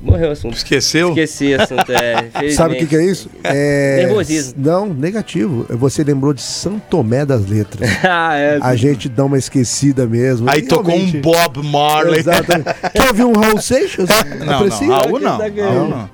[0.02, 0.56] Morreu o assunto.
[0.56, 1.08] Esqueceu?
[1.10, 2.30] Esqueci o assunto, é.
[2.56, 3.28] Sabe o que, que é isso?
[3.44, 3.96] É...
[4.06, 4.54] Nervosismo.
[4.56, 5.66] Não, negativo.
[5.68, 7.88] Você lembrou de São Tomé das Letras.
[8.08, 8.58] ah, é.
[8.62, 10.48] A gente dá uma esquecida mesmo.
[10.50, 12.18] Aí E tocou realmente- um Bob Marley.
[12.20, 12.70] Exatamente.
[12.94, 14.08] Quer ouvir um Raul Seixas?
[14.46, 14.86] Não, Aprecia?
[14.86, 15.38] não, Raul não.
[15.38, 16.10] Raul não.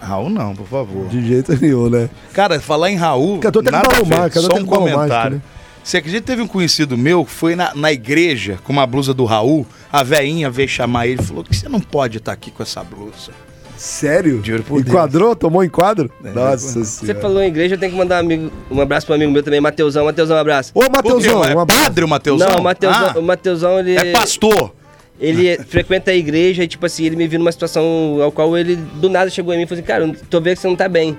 [0.00, 1.06] Raul não, por favor.
[1.08, 2.08] De jeito nenhum, né?
[2.32, 3.38] Cara, falar em Raul.
[3.38, 5.36] Cantor tem nada balão a ver, mágico, cantor só um balão mágico, comentário.
[5.36, 5.42] né?
[5.82, 9.14] Você acredita que teve um conhecido meu que foi na, na igreja com uma blusa
[9.14, 9.66] do Raul?
[9.90, 12.84] A veinha veio chamar ele e falou que você não pode estar aqui com essa
[12.84, 13.32] blusa.
[13.76, 14.42] Sério?
[14.44, 15.34] Juro por Enquadrou?
[15.36, 16.10] Tomou enquadro?
[16.24, 17.20] É, Nossa Você senhora.
[17.20, 19.60] falou em igreja, eu tenho que mandar um, amigo, um abraço pro amigo meu também,
[19.60, 20.04] Mateusão.
[20.04, 20.72] Mateusão, um abraço.
[20.74, 21.84] Ô, Mateusão, é um abraço.
[21.84, 22.48] padre o Mateusão?
[22.48, 23.96] Não, o Mateusão, Ah, o Mateusão, ele.
[23.96, 24.74] é pastor.
[25.20, 28.76] Ele frequenta a igreja e, tipo assim, ele me viu numa situação ao qual ele
[28.76, 30.76] do nada chegou em mim e falou assim: Cara, eu tô vendo que você não
[30.76, 31.16] tá bem.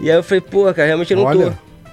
[0.00, 1.46] E aí eu falei: Pô, cara, realmente eu não Olha.
[1.50, 1.92] tô.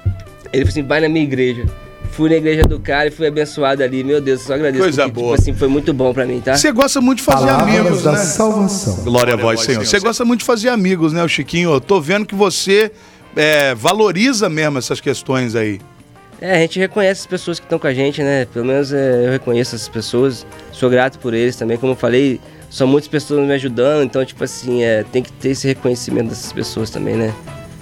[0.54, 1.66] Ele falou assim: Vai na minha igreja.
[2.12, 4.04] Fui na igreja do cara e fui abençoado ali.
[4.04, 4.84] Meu Deus, eu só agradeço.
[4.84, 5.38] Coisa porque, boa.
[5.38, 6.56] Tipo assim, foi muito bom pra mim, tá?
[6.56, 8.18] Você gosta muito de fazer Palavras amigos, da né?
[8.18, 9.04] salvação.
[9.04, 9.86] Glória a vós, Senhor.
[9.86, 11.72] Você gosta muito de fazer amigos, né, o Chiquinho?
[11.72, 12.92] Eu tô vendo que você
[13.36, 15.80] é, valoriza mesmo essas questões aí.
[16.42, 18.46] É, a gente reconhece as pessoas que estão com a gente, né?
[18.46, 21.78] Pelo menos é, eu reconheço essas pessoas, sou grato por eles também.
[21.78, 25.50] Como eu falei, são muitas pessoas me ajudando, então, tipo assim, é, tem que ter
[25.50, 27.34] esse reconhecimento dessas pessoas também, né?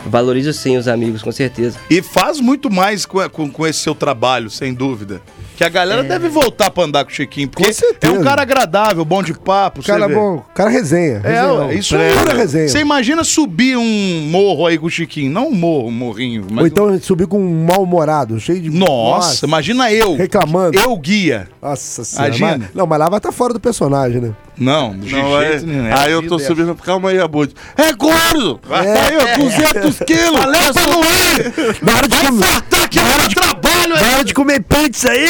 [0.06, 1.78] Valorizo sim os amigos, com certeza.
[1.90, 5.22] E faz muito mais com, com, com esse seu trabalho, sem dúvida.
[5.60, 8.16] Que a galera deve voltar pra andar com o Chiquinho, porque Com certeza.
[8.16, 9.84] é um cara agradável, bom de papo.
[9.84, 10.16] Cara você vê.
[10.16, 11.20] bom, cara resenha.
[11.22, 11.68] É, resenhão.
[11.68, 12.14] ué, isso aí.
[12.14, 12.70] Pura resenha.
[12.70, 15.30] Você imagina subir um morro aí com o Chiquinho.
[15.30, 16.48] Não um morro, um morrinho.
[16.50, 18.70] Mas Ou então subir com um mal-humorado, cheio de.
[18.70, 20.16] Nossa, imagina eu.
[20.16, 20.80] Reclamando.
[20.80, 21.50] Eu guia.
[21.62, 22.30] Nossa senhora.
[22.30, 22.58] Imagina.
[22.60, 24.32] Mas- não, mas lá vai estar fora do personagem, né?
[24.58, 25.88] Não, de Não, é, jeito nenhum.
[25.88, 26.48] É aí eu tô vida, é.
[26.48, 26.76] subindo.
[26.76, 27.54] Calma aí, Abud.
[27.78, 28.62] É gordo!
[28.70, 28.76] É.
[28.78, 30.40] Aí, ó, 200 quilos!
[30.40, 31.78] Pra não ir!
[31.82, 32.62] Na hora de.
[32.70, 34.14] Tá aqui no trabalho Na aí!
[34.16, 35.28] hora de comer pizza aí!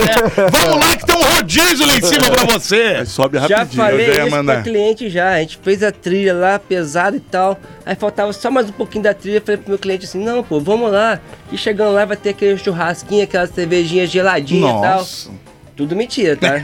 [0.50, 2.96] Vamos lá que tem um rodízio lá em cima pra você!
[2.98, 3.84] Aí sobe Já rapidinho.
[3.84, 4.62] falei eu já ia isso mandar.
[4.62, 7.58] cliente já, a gente fez a trilha lá, pesada e tal.
[7.84, 10.60] Aí faltava só mais um pouquinho da trilha, falei pro meu cliente assim, não, pô,
[10.60, 11.20] vamos lá.
[11.50, 14.98] E chegando lá vai ter aquele churrasquinho, aquela cervejinha geladinha e tal.
[14.98, 15.30] Nossa.
[15.76, 16.54] Tudo mentira, tá?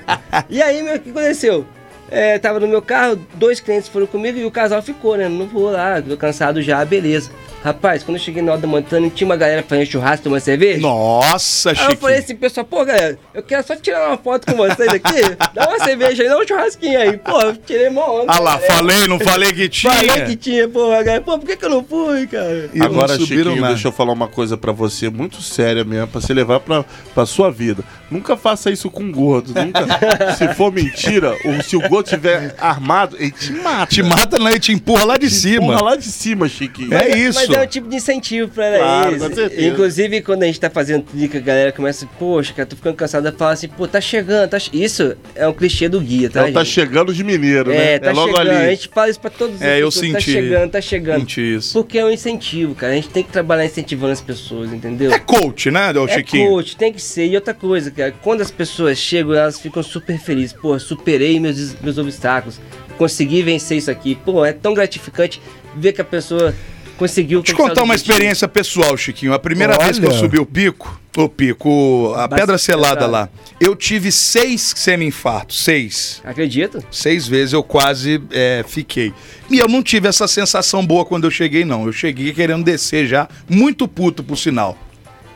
[0.48, 1.66] e aí, meu, o que aconteceu?
[2.10, 5.28] É, tava no meu carro, dois clientes foram comigo e o casal ficou, né?
[5.28, 7.30] Não vou lá, tô cansado já, beleza.
[7.64, 10.80] Rapaz, quando eu cheguei na hora da montanha, tinha uma galera fazendo churrasco, tomando cerveja.
[10.80, 14.56] Nossa, Aí eu falei assim, pessoal, pô, galera, eu quero só tirar uma foto com
[14.56, 15.20] vocês aqui.
[15.54, 17.16] Dá uma cerveja aí, dá um churrasquinho aí.
[17.18, 18.32] Pô, eu tirei mó onda.
[18.32, 18.74] Ah lá, galera.
[18.74, 19.92] falei, não falei que tinha.
[19.92, 21.20] Falei que tinha, pô, galera.
[21.20, 22.70] Pô, por que, que eu não fui, cara?
[22.74, 26.20] E Agora, subiram Chiquinho, deixa eu falar uma coisa pra você, muito séria mesmo, pra
[26.20, 26.84] você levar pra,
[27.14, 27.84] pra sua vida.
[28.10, 29.54] Nunca faça isso com gordo.
[29.54, 29.82] Nunca.
[30.36, 33.86] se for mentira, ou se o gordo tiver armado, ele te mata.
[33.86, 34.52] Te mata, né?
[34.54, 35.64] E te empurra lá de Te cima.
[35.64, 36.92] empurra lá de cima, Chiquinho.
[36.92, 37.51] É isso.
[37.52, 39.22] Mas é um tipo de incentivo pra Claro, eles.
[39.22, 39.62] com certeza.
[39.68, 43.26] Inclusive, quando a gente tá fazendo trilha, a galera começa, poxa, cara, tô ficando cansado.
[43.26, 46.42] Ela fala assim, pô, tá chegando, tá che-" Isso é um clichê do guia, tá?
[46.48, 47.94] Então tá chegando de mineiro, né?
[47.94, 48.50] É, tá logo chegando.
[48.50, 48.70] A ali.
[48.76, 50.20] gente fala isso pra todos os É, eu Tá senti.
[50.32, 51.20] chegando, tá chegando.
[51.20, 51.72] Senti isso.
[51.72, 52.92] Porque é um incentivo, cara.
[52.92, 55.12] A gente tem que trabalhar incentivando as pessoas, entendeu?
[55.12, 56.50] É coach, né, ô É Chiquinho?
[56.50, 57.26] coach, tem que ser.
[57.26, 60.52] E outra coisa, cara, quando as pessoas chegam, elas ficam super felizes.
[60.52, 62.60] Pô, superei meus, meus obstáculos,
[62.98, 64.14] consegui vencer isso aqui.
[64.14, 65.40] Pô, é tão gratificante
[65.76, 66.54] ver que a pessoa
[67.02, 67.40] conseguiu.
[67.40, 69.32] Deixa eu conquistar contar uma experiência pessoal, Chiquinho.
[69.32, 69.84] A primeira Olha.
[69.84, 73.12] vez que eu subi o pico, o pico, a Bastante pedra selada pesado.
[73.12, 73.28] lá,
[73.60, 75.62] eu tive seis semi-infartos.
[75.64, 76.20] Seis.
[76.24, 76.82] Acredito?
[76.90, 79.12] Seis vezes eu quase é, fiquei.
[79.50, 81.86] E eu não tive essa sensação boa quando eu cheguei, não.
[81.86, 84.76] Eu cheguei querendo descer já, muito puto, por sinal.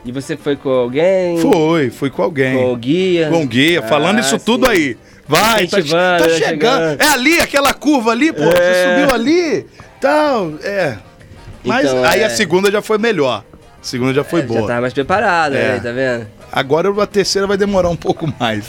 [0.05, 1.37] E você foi com alguém?
[1.41, 2.55] Foi, fui com alguém.
[2.55, 3.29] Com o guia?
[3.29, 4.45] Com guia, falando Ah, isso sim.
[4.45, 4.95] tudo aí.
[5.27, 6.37] Vai, tá, tá né, chegando.
[6.37, 7.01] chegando.
[7.01, 8.43] É ali, aquela curva ali, pô.
[8.45, 8.99] Você É.
[9.01, 9.65] subiu ali,
[9.99, 10.97] tal, é.
[11.63, 12.25] Mas Então, aí é.
[12.25, 13.43] a segunda já foi melhor.
[13.79, 14.61] A segunda já foi É, boa.
[14.61, 15.73] Já tava mais preparado, É.
[15.73, 15.79] né?
[15.79, 16.27] Tá vendo?
[16.51, 18.65] Agora a terceira vai demorar um pouco mais.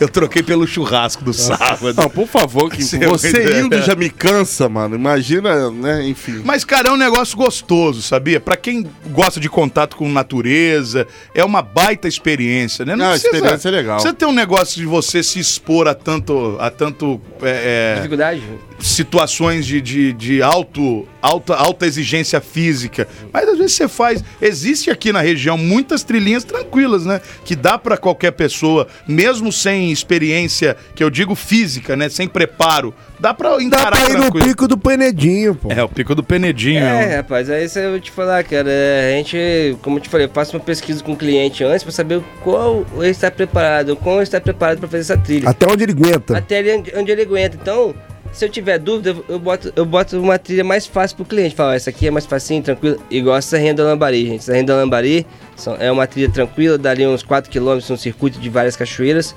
[0.00, 1.94] Eu troquei pelo churrasco do sábado.
[1.96, 3.66] Não, por favor, que Você é você doido.
[3.66, 4.96] indo já me cansa, mano.
[4.96, 6.04] Imagina, né?
[6.08, 6.42] Enfim.
[6.44, 8.40] Mas, cara, é um negócio gostoso, sabia?
[8.40, 12.96] Pra quem gosta de contato com natureza, é uma baita experiência, né?
[12.96, 14.00] Não, a experiência é legal.
[14.00, 18.42] Você tem um negócio de você se expor a tanto, a tanto é, é, Dificuldade?
[18.80, 23.06] situações de, de, de alto alta, alta exigência física.
[23.32, 24.22] Mas às vezes você faz.
[24.40, 27.20] Existe aqui na região muitas trilhinhas tranquilas, né?
[27.44, 32.08] Que dá pra qualquer pessoa, mesmo sem experiência, que eu digo física, né?
[32.08, 34.46] Sem preparo, dá pra Dá encarar pra ir no tranquilo.
[34.48, 35.70] pico do Penedinho, pô.
[35.72, 36.82] É, o pico do Penedinho.
[36.84, 38.68] É, É, rapaz, aí isso eu vou te falar, cara.
[38.68, 41.82] é, A gente, como eu te falei, eu faço uma pesquisa com o cliente antes
[41.84, 45.48] pra saber qual ele está preparado, como ele está preparado pra fazer essa trilha.
[45.48, 46.36] Até onde ele aguenta.
[46.38, 47.56] Até ele, onde ele aguenta.
[47.60, 47.94] Então,
[48.32, 51.54] se eu tiver dúvida, eu boto, eu boto uma trilha mais fácil pro cliente.
[51.54, 53.00] Fala, ó, essa aqui é mais facinho, tranquilo.
[53.10, 54.40] Igual essa renda Lambari, gente.
[54.40, 55.26] Essa renda Lambari
[55.56, 59.34] são- é uma trilha tranquila, dali uns 4km, um circuito de várias cachoeiras.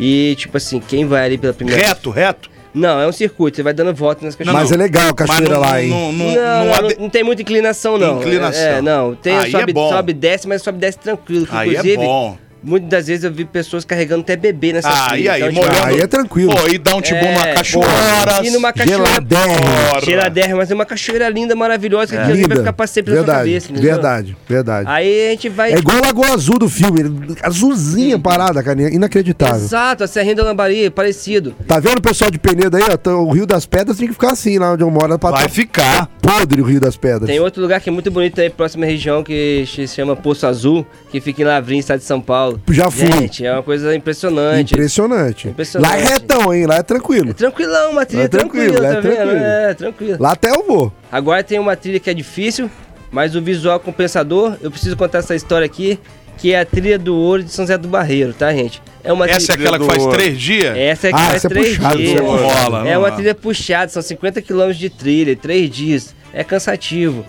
[0.00, 2.48] E, tipo assim, quem vai ali pela primeira Reto, reto.
[2.72, 4.62] Não, é um circuito, você vai dando volta nas cachoeiras.
[4.62, 5.88] Mas é legal a cachoeira não- lá, hein?
[5.90, 8.18] não- não- Não, não não, ade- não tem muita inclinação, não.
[8.20, 8.62] Inclinação.
[8.62, 9.14] É, não.
[9.14, 9.88] Tem, Aí é sobe, bom.
[9.90, 11.46] sobe e desce, mas sobe e desce tranquilo.
[11.46, 12.38] que, Aí é inclusive, bom.
[12.62, 15.22] Muitas das vezes eu vi pessoas carregando até bebê nessa Ah, trilha.
[15.24, 15.86] e aí, Então, tipo, molhando.
[15.86, 16.54] Aí é tranquilo.
[16.54, 18.40] Pô, e dá um tibum É, cachoeira.
[18.44, 19.04] E numa cachoeira.
[19.06, 19.56] Geladérrimo.
[19.58, 20.00] Porra.
[20.04, 22.56] Geladérrima, mas é uma cachoeira linda, maravilhosa, que aquilo ali vai Linda.
[22.60, 23.72] ficar pra sempre na sua Verdade, cabeça.
[23.72, 23.92] entendeu?
[23.92, 24.88] verdade, verdade.
[24.90, 25.72] Aí a gente vai.
[25.72, 27.36] É igual a Lagoa Azul do filme.
[27.42, 28.80] Azulzinha parada, cara.
[28.92, 29.56] Inacreditável.
[29.56, 31.54] Exato, a Serrinha da Lambari, parecido.
[31.66, 32.96] Tá vendo o pessoal de Penedo aí, ó?
[32.96, 35.18] Tá- O Rio das Pedras tem que ficar assim lá onde eu moro.
[35.18, 36.06] Pra Vai tá ficar.
[36.22, 37.26] podre o Rio das Pedras.
[37.26, 40.86] Tem outro lugar que é muito bonito aí, próxima região, que se chama Poço Azul,
[41.10, 42.47] que fica em Lavrinha, estado de São Paulo.
[42.70, 43.06] Já fui.
[43.06, 44.74] Gente, é uma coisa impressionante.
[44.74, 45.48] Impressionante.
[45.48, 45.90] Impressionante.
[45.90, 46.66] Lá é retão, hein?
[46.66, 47.30] Lá é tranquilo.
[47.30, 49.30] É tranquilão, uma trilha É tranquilo, tranquila, é tá tranquilo.
[49.32, 49.42] vendo?
[49.44, 50.16] É, tranquilo.
[50.20, 50.92] Lá até eu vou.
[51.10, 52.70] Agora tem uma trilha que é difícil,
[53.10, 55.98] mas o visual compensador, eu preciso contar essa história aqui,
[56.36, 58.80] que é a trilha do ouro de São José do Barreiro, tá, gente?
[59.02, 60.76] É uma Essa é aquela que faz três dias?
[60.76, 62.10] Essa é que Ah, faz essa é três puxado, dias.
[62.12, 63.16] é não rola, é não uma dá.
[63.16, 66.14] trilha puxada, são 50 km de trilha, três dias.
[66.32, 67.24] É cansativo.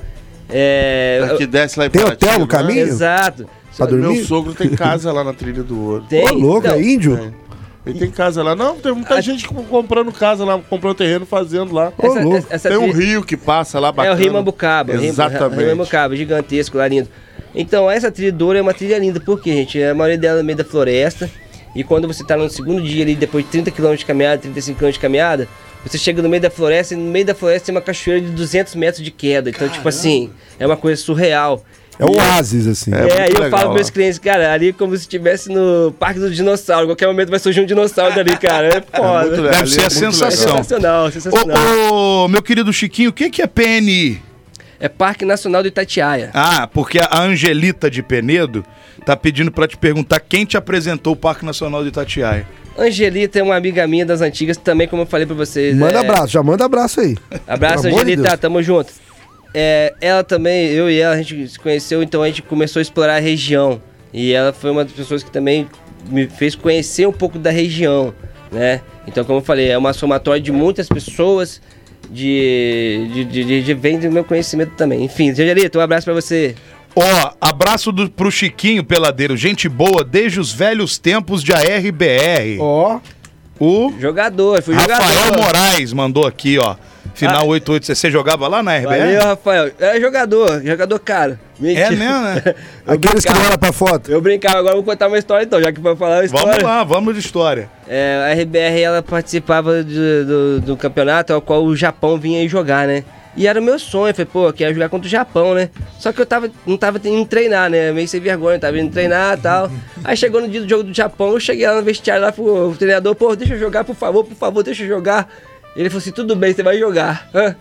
[0.50, 1.26] É...
[1.28, 2.48] Daqui desce lá em Tem hotel no né?
[2.48, 2.82] caminho?
[2.82, 3.48] Exato.
[3.80, 4.14] Pra dormir?
[4.18, 6.06] Meu sogro tem casa lá na Trilha do Ouro.
[6.08, 7.16] Tem, Ô, louco, então, é índio?
[7.18, 7.50] É.
[7.90, 8.56] Ele tem casa lá.
[8.56, 11.92] Não, tem muita A- gente com- comprando casa lá, comprando terreno, fazendo lá.
[11.98, 12.48] Ô, essa, louco.
[12.50, 14.16] essa tem um trilha- rio que passa lá É bacana.
[14.16, 14.94] o Rio Mambucaba.
[14.94, 15.60] Exatamente.
[15.60, 17.08] Rio Mambucaba, gigantesco lá, lindo.
[17.56, 20.42] Então, essa trilha do ouro é uma trilha linda, porque, gente, a maioria dela é
[20.42, 21.30] no meio da floresta.
[21.76, 24.78] E quando você tá no segundo dia ali, depois de 30 km de caminhada, 35
[24.80, 25.48] km de caminhada,
[25.86, 28.32] você chega no meio da floresta e no meio da floresta tem uma cachoeira de
[28.32, 29.50] 200 metros de queda.
[29.50, 31.64] Então, tipo assim, é uma coisa surreal.
[32.00, 32.94] É um oásis, assim.
[32.94, 35.50] É, É, aí eu legal falo pros meus clientes, cara, ali é como se estivesse
[35.50, 36.88] no Parque do Dinossauro.
[36.88, 38.68] Qualquer momento vai surgir um dinossauro dali, cara.
[38.70, 39.26] É foda.
[39.28, 39.52] muito legal.
[39.52, 40.52] Deve Ali ser é a É sensação.
[40.58, 41.58] sensacional, sensacional.
[41.92, 44.22] Ô, ô, meu querido Chiquinho, o que, que é PNI?
[44.80, 46.32] É Parque Nacional do Itatiaia.
[46.34, 48.64] Ah, porque a Angelita de Penedo
[49.06, 52.48] tá pedindo pra te perguntar quem te apresentou o Parque Nacional de Itatiaia.
[52.78, 55.76] Angelita é uma amiga minha das antigas, também, como eu falei pra vocês.
[55.76, 56.00] Manda é...
[56.00, 57.18] abraço, já manda abraço aí.
[57.46, 58.40] Abraço, de Angelita, Deus.
[58.40, 58.94] tamo junto.
[59.62, 62.82] É, ela também, eu e ela, a gente se conheceu, então a gente começou a
[62.82, 63.82] explorar a região.
[64.14, 65.68] E ela foi uma das pessoas que também
[66.10, 68.14] me fez conhecer um pouco da região,
[68.50, 68.80] né?
[69.06, 71.62] Então, como eu falei, é uma somatória de muitas pessoas,
[72.10, 75.04] de, de, de, de, de vem do meu conhecimento também.
[75.04, 76.56] Enfim, Angelita, um abraço pra você.
[76.96, 82.60] Ó, abraço do, pro Chiquinho Peladeiro, gente boa desde os velhos tempos de ARBR.
[82.62, 83.00] Ó,
[83.60, 85.38] O Jogador, fui Rafael jogador.
[85.44, 86.78] Moraes mandou aqui, ó.
[87.20, 87.46] Final Ah.
[87.46, 87.96] 88.
[87.96, 88.88] Você jogava lá na RBR?
[89.00, 89.72] Valeu, Rafael.
[89.80, 91.40] É jogador, jogador caro.
[91.62, 92.56] É mesmo, né?
[92.88, 94.10] aqueles que não olham pra foto.
[94.12, 96.48] Eu brincava, agora eu vou contar uma história então, já que vai falar a história.
[96.48, 97.70] Vamos lá, vamos de história.
[97.88, 102.48] É, a RBR ela participava de- do, do campeonato ao qual o Japão vinha aí
[102.48, 103.04] jogar, né?
[103.38, 105.70] E era o meu sonho, eu falei, pô, eu quero jogar contra o Japão, né?
[106.00, 107.92] Só que eu tava, não tava indo treinar, né?
[107.92, 109.72] Meio sem vergonha, tava indo treinar e tal.
[110.04, 112.76] Aí chegou no dia do jogo do Japão, eu cheguei lá no vestiário lá pro
[112.78, 115.30] treinador, pô, deixa eu jogar, por favor, por favor, deixa eu jogar.
[115.76, 117.30] Ele falou assim, tudo bem, você vai jogar.
[117.34, 117.56] Hã?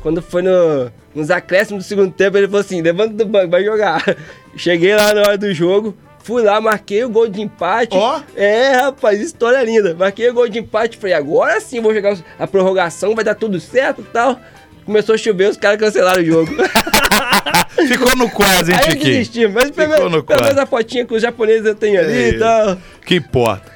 [0.00, 3.64] Quando foi no, nos acréscimos do segundo tempo, ele falou assim, levanta do banco, vai
[3.64, 4.02] jogar.
[4.56, 7.96] Cheguei lá na hora do jogo, fui lá, marquei o gol de empate.
[7.96, 8.20] Ó.
[8.36, 9.94] É, rapaz, história linda.
[9.94, 13.58] Marquei o gol de empate, falei, agora sim vou jogar a prorrogação, vai dar tudo
[13.60, 14.38] certo e tal.
[14.84, 16.52] Começou a chover, os caras cancelaram o jogo.
[17.88, 19.12] Ficou no quase, hein, Aí eu Chiquinho?
[19.12, 22.00] desisti, mas pelo, Ficou no menos- pelo menos a fotinha que os japoneses eu tenho
[22.00, 22.28] ali É.
[22.30, 22.78] e tal.
[23.04, 23.72] Que importa.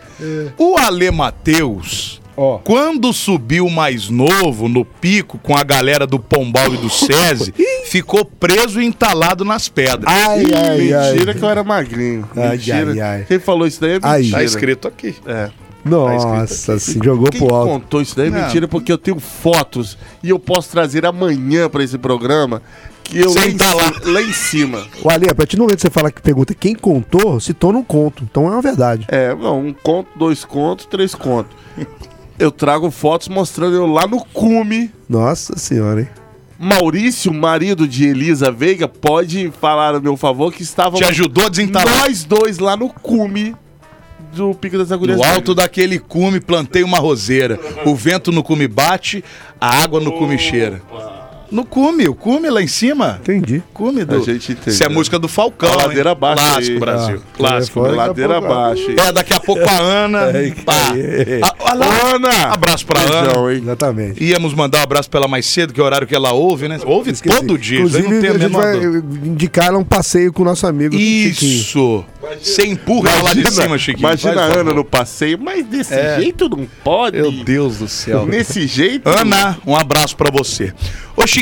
[0.58, 2.58] O Ale Matheus, Ó.
[2.58, 7.52] quando subiu mais novo no pico com a galera do Pombal e do SESI,
[7.90, 10.04] ficou preso e entalado nas pedras.
[10.06, 11.12] Ai, ai, ai.
[11.14, 12.28] Mentira que eu era magrinho.
[12.36, 12.92] Ai, Mentira.
[12.92, 13.24] ai, ai.
[13.26, 14.20] Quem falou isso daí é Ai.
[14.20, 14.38] mentira.
[14.38, 15.16] Tá escrito aqui.
[15.26, 15.50] É.
[15.84, 17.72] Nossa, se jogou Quem pro alto.
[17.72, 18.40] contou isso daí é Não.
[18.42, 22.62] mentira, porque eu tenho fotos e eu posso trazer amanhã pra esse programa
[23.04, 23.92] que eu lá Sem em, tá lá.
[24.04, 24.86] lá em cima.
[25.02, 27.78] O Ale, a partir do momento que você fala que pergunta quem contou, se torna
[27.78, 28.22] um conto.
[28.22, 29.06] Então é uma verdade.
[29.08, 31.56] É, não, um conto, dois contos, três contos.
[32.38, 34.92] Eu trago fotos mostrando eu lá no cume.
[35.08, 36.08] Nossa senhora, hein?
[36.58, 41.48] Maurício, marido de Elisa Veiga, pode falar a meu favor que estava Te ajudou a
[41.48, 42.00] desentalar.
[42.00, 43.54] nós dois lá no cume
[44.32, 45.18] do Pico das Agulhas.
[45.18, 47.58] No alto daquele cume plantei uma roseira.
[47.84, 49.24] O vento no cume bate,
[49.60, 50.82] a água no cume cheira.
[51.50, 53.18] No cume, o cume lá em cima.
[53.22, 53.62] Entendi.
[53.72, 54.16] Cume do.
[54.16, 54.72] A gente entendeu.
[54.74, 55.72] Isso é a música do Falcão.
[55.72, 56.12] A ladeira hein?
[56.12, 56.78] abaixo Clássico, aí.
[56.78, 57.22] Brasil.
[57.24, 57.84] Ah, Clássico.
[57.84, 58.90] a Ladeira pouco- abaixo.
[58.90, 60.20] É, daqui a pouco a Ana.
[60.64, 60.74] pá.
[61.42, 62.14] Ah, olha lá.
[62.14, 62.52] Ana!
[62.52, 63.52] Abraço pra Beijão, Ana.
[63.54, 63.60] hein?
[63.62, 64.22] Exatamente.
[64.24, 66.68] Íamos mandar um abraço pra ela mais cedo, que é o horário que ela ouve,
[66.68, 66.78] né?
[66.84, 67.34] Ouve Esqueci.
[67.36, 67.78] todo dia.
[67.78, 68.76] Inclusive, não tenho a a gente vai
[69.28, 70.94] indicar ela um passeio com o nosso amigo.
[70.94, 72.04] Isso.
[72.42, 74.06] Você empurra ela lá de cima, Chiquinho.
[74.06, 74.60] Imagina Faz a favor.
[74.60, 76.16] Ana no passeio, mas desse É.
[76.20, 77.16] jeito não pode.
[77.16, 78.26] Meu Deus do céu.
[78.26, 79.08] Nesse jeito.
[79.08, 80.72] Ana, um abraço pra você.
[81.16, 81.37] Ô, Chiquinho,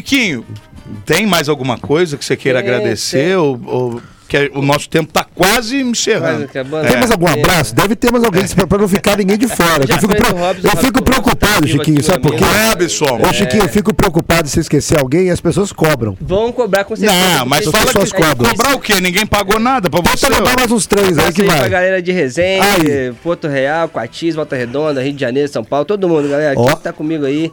[1.04, 3.24] tem mais alguma coisa que você queira Tem, agradecer?
[3.26, 3.36] tem.
[3.36, 6.44] Ou, ou- que o nosso tempo tá quase Quase encerrando.
[6.46, 6.88] acabando.
[6.88, 7.34] Tem mais algum É.
[7.34, 7.72] abraço?
[7.72, 9.86] Deve ter mais alguém pra, pra não ficar ninguém de fora.
[9.86, 12.42] Já Eu fico, do Robson, eu fico preocupado, Chiquinho, sabe por quê?
[12.44, 13.20] Robson.
[13.22, 16.18] Ô, Chiquinho, eu fico preocupado se esquecer alguém e as pessoas cobram.
[16.20, 17.38] Vão cobrar com certeza.
[17.38, 18.50] Não, mas fala pessoas que cobram.
[18.50, 19.00] cobrar o quê?
[19.00, 20.28] Ninguém pagou nada pra você.
[20.28, 21.68] Lembrar mais uns três aí que aí pra vai.
[21.70, 23.12] galera de Resende, Aí.
[23.22, 26.54] Porto Real, Coatis, Volta Redonda, Rio de Janeiro, São Paulo, todo mundo, galera.
[26.58, 26.66] Ó.
[26.66, 27.52] Quem tá comigo aí.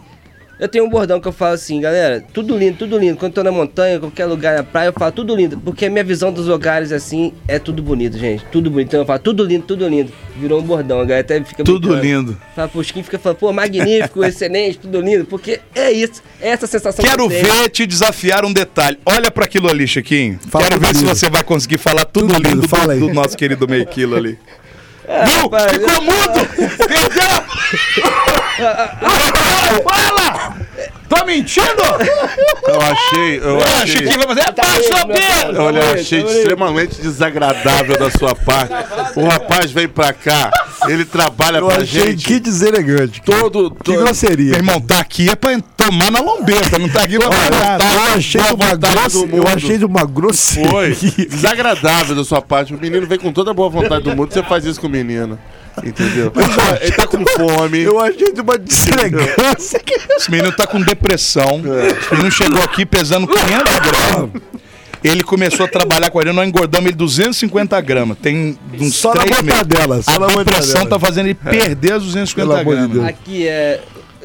[0.63, 3.17] Eu tenho um bordão que eu falo assim, galera, tudo lindo, tudo lindo.
[3.17, 5.59] Quando eu tô na montanha, qualquer lugar na praia, eu falo tudo lindo.
[5.59, 8.45] Porque a minha visão dos lugares, assim, é tudo bonito, gente.
[8.45, 8.87] Tudo bonito.
[8.87, 10.09] Então eu falo tudo lindo, tudo lindo.
[10.37, 12.29] Virou um bordão, a galera até fica Tudo brincando.
[12.31, 12.37] lindo.
[12.55, 15.25] Fala, pô, o Chiquinho fica falando, pô, magnífico, excelente, tudo lindo.
[15.25, 18.97] Porque é isso, é essa sensação Quero que eu ver te desafiar um detalhe.
[19.05, 20.39] Olha pra aquilo ali, Chiquinho.
[20.49, 21.13] Fala Quero ver se lindo.
[21.13, 22.99] você vai conseguir falar tudo, Tudo lindo, lindo, fala do, aí.
[23.01, 24.39] do nosso querido meio quilo ali.
[25.05, 25.41] É, Viu?
[25.41, 26.47] rapaz, Ficou mudo!
[26.87, 28.42] Perdeu!
[29.83, 30.53] Fala!
[31.09, 31.67] Tô mentindo?
[32.67, 33.37] Eu achei.
[33.39, 33.97] Eu Ah, achei.
[33.97, 34.51] Chiquinho vai fazer.
[34.53, 35.61] Passa Pedro!
[35.63, 36.37] Olha, eu Tá achei bonito.
[36.37, 38.73] extremamente desagradável da sua parte.
[39.15, 40.49] O rapaz vem pra cá,
[40.87, 42.25] ele trabalha Eu pra achei gente.
[42.25, 43.21] que deselegante.
[43.21, 44.51] Todo, Que todo grosseria.
[44.51, 47.83] Meu irmão, tá aqui é pra tomar na lombeta, não tá aqui pra nada.
[47.85, 49.29] Eu achei, de uma grosse...
[49.31, 50.69] eu achei de uma grosseria.
[50.71, 50.95] Foi
[51.27, 52.73] desagradável da sua parte.
[52.73, 54.89] O menino vem com toda a boa vontade do mundo, você faz isso com o
[54.89, 55.37] menino.
[55.83, 56.31] Entendeu?
[56.81, 57.79] Ele tá com fome.
[57.81, 59.81] Eu achei de uma deselegância.
[60.17, 61.61] Esse menino tá com depressão.
[61.99, 64.41] Esse menino chegou aqui pesando 500 gramas.
[65.03, 68.17] Ele começou a trabalhar com ele, nós engordamos ele 250 gramas.
[68.21, 69.53] Tem uns Só na três meses.
[69.53, 73.09] mortadela, só A na depressão tá fazendo ele perder as 250 Pelo amor de gramas.
[73.09, 73.81] Aqui é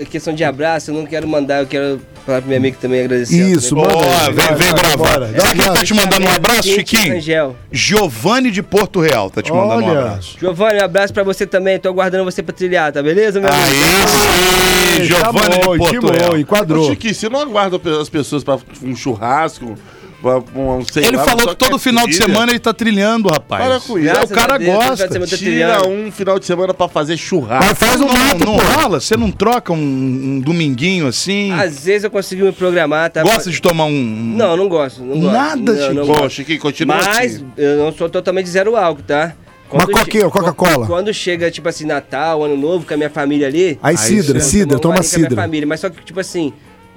[0.07, 3.37] questão de abraço, eu não quero mandar, eu quero falar pro meu amigo também agradecer.
[3.37, 3.95] Isso, manda.
[3.95, 4.33] Aí.
[4.33, 5.33] vem, vem gravar.
[5.53, 7.17] quem tá te mandando um abraço, Chiquinho?
[7.17, 7.57] Angel.
[7.73, 10.37] Giovanni de Porto Real tá te mandando um abraço.
[10.39, 11.79] Giovanni, um abraço pra você também.
[11.79, 13.65] Tô aguardando você pra trilhar, tá beleza, meu amigo?
[13.67, 16.33] Aí, sim, Giovanni Tá bom, de Porto Real.
[16.33, 16.91] Ô, enquadrou.
[16.91, 19.77] Chiquinho, você não aguarda as pessoas pra um churrasco?
[20.21, 22.27] Pra um, sei Ele lá, falou que todo final de trilha?
[22.33, 23.63] semana ele tá trilhando, rapaz.
[23.65, 24.25] Para com isso.
[24.25, 25.09] O cara Deus, gosta.
[25.09, 27.65] de Tira um final de semana pra fazer churrasco.
[27.69, 28.99] Mas faz um não, mato, não rola?
[29.01, 31.53] Você não troca um, um dominguinho assim?
[31.53, 33.23] Às vezes eu consigo me programar, tá?
[33.23, 34.35] Gosta de tomar um.
[34.37, 35.03] Não, não gosto.
[35.05, 35.33] Não gosto.
[35.33, 36.31] Nada, não, não Bom, gosto.
[36.31, 37.47] Chiquinho, continua Mas assim.
[37.57, 39.35] eu não sou totalmente zero álcool, tá?
[39.71, 40.87] Uma che- coquinha, Coca-Cola.
[40.87, 43.79] Quando chega, tipo assim, Natal, Ano Novo, com a minha família ali...
[43.83, 45.43] Aí cidra, cidra, toma guarinha com a minha cidra.
[45.43, 46.53] família, mas só que, tipo assim,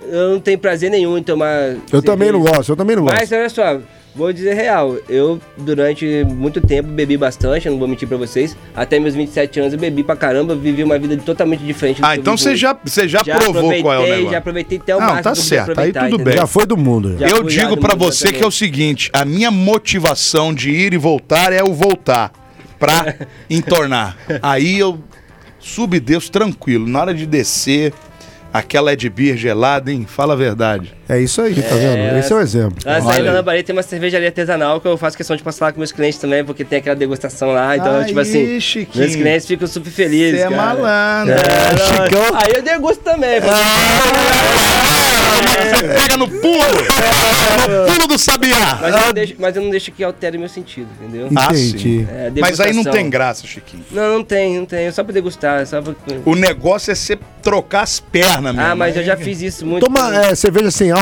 [0.10, 1.76] eu não tenho prazer nenhum em tomar...
[1.92, 3.36] Eu também não gosto, eu também não Mas gosto.
[3.36, 3.80] olha só,
[4.16, 8.58] vou dizer real, eu durante muito tempo bebi bastante, eu não vou mentir pra vocês.
[8.76, 12.16] Até meus 27 anos eu bebi pra caramba, vivi uma vida totalmente diferente do Ah,
[12.16, 14.32] então você já, você já, provou qual é o negócio.
[14.32, 16.26] Já aproveitei até o Não, máximo tá eu podia certo, aí tudo entendeu?
[16.26, 16.38] bem.
[16.38, 17.18] Já foi do mundo.
[17.18, 20.98] Já Eu digo mundo você que é o seguinte, a minha motivação de ir e
[20.98, 22.32] voltar é o voltar
[22.78, 23.16] pra
[23.50, 24.18] entornar.
[24.42, 25.00] Aí eu
[25.60, 26.88] subdesço tranquilo.
[26.88, 27.94] Na hora de descer,
[28.54, 30.06] aquela Ed Beer gelada, hein?
[30.08, 30.94] Fala a verdade.
[31.12, 32.18] É isso aí, tá vendo?
[32.20, 32.78] Esse é o exemplo.
[32.86, 33.24] Na saída aí.
[33.26, 35.92] da Lambaré tem uma cervejaria artesanal que eu faço questão de passar lá com meus
[35.92, 37.76] clientes também, porque tem aquela degustação lá.
[37.76, 39.04] Então, Aí, tipo assim, Chiquinho.
[39.04, 40.40] meus clientes ficam super felizes.
[40.40, 41.34] Você é malandro.
[41.34, 42.24] É, Chicão.
[42.34, 43.42] Aí eu degusto também.
[43.42, 43.48] Você
[45.88, 46.48] pega no pulo!
[46.48, 48.80] No pulo do sabiá!
[48.82, 51.30] Mas eu, não deixo, mas eu não deixo que altere meu sentido, entendeu?
[51.36, 52.08] Ah, Entendi.
[52.10, 53.84] É, Mas aí não tem graça, Chiquinho.
[53.92, 54.86] Não, não tem, não tem.
[54.86, 55.94] É só pra degustar, é só pra...
[56.26, 58.72] O negócio é você trocar as pernas mesmo.
[58.72, 59.86] Ah, mas eu já fiz isso muito.
[59.86, 61.01] Toma é, cerveja sem álcool.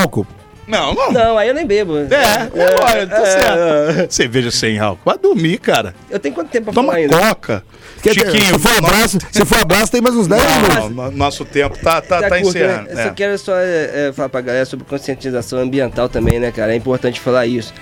[0.67, 1.11] Não, não.
[1.11, 1.97] Não, aí eu nem bebo.
[1.97, 2.49] É, é,
[2.83, 4.11] olha, tá é, certo.
[4.13, 5.01] Cerveja sem álcool.
[5.03, 5.95] Vai dormir, cara.
[6.11, 7.17] Eu tenho quanto tempo pra Toma falar ainda?
[7.17, 7.63] coca.
[8.03, 10.89] Quer dizer, Chiquinho, se for abraço, se for abraço, tem mais uns 10 minutos.
[10.95, 12.65] no- nosso tempo tá, tá, Tá tá curto, né?
[12.65, 12.89] encerrando.
[12.91, 13.03] Eu é.
[13.03, 16.71] só quero só é, é, falar pra galera sobre conscientização ambiental também, né, cara?
[16.71, 17.73] É importante falar isso.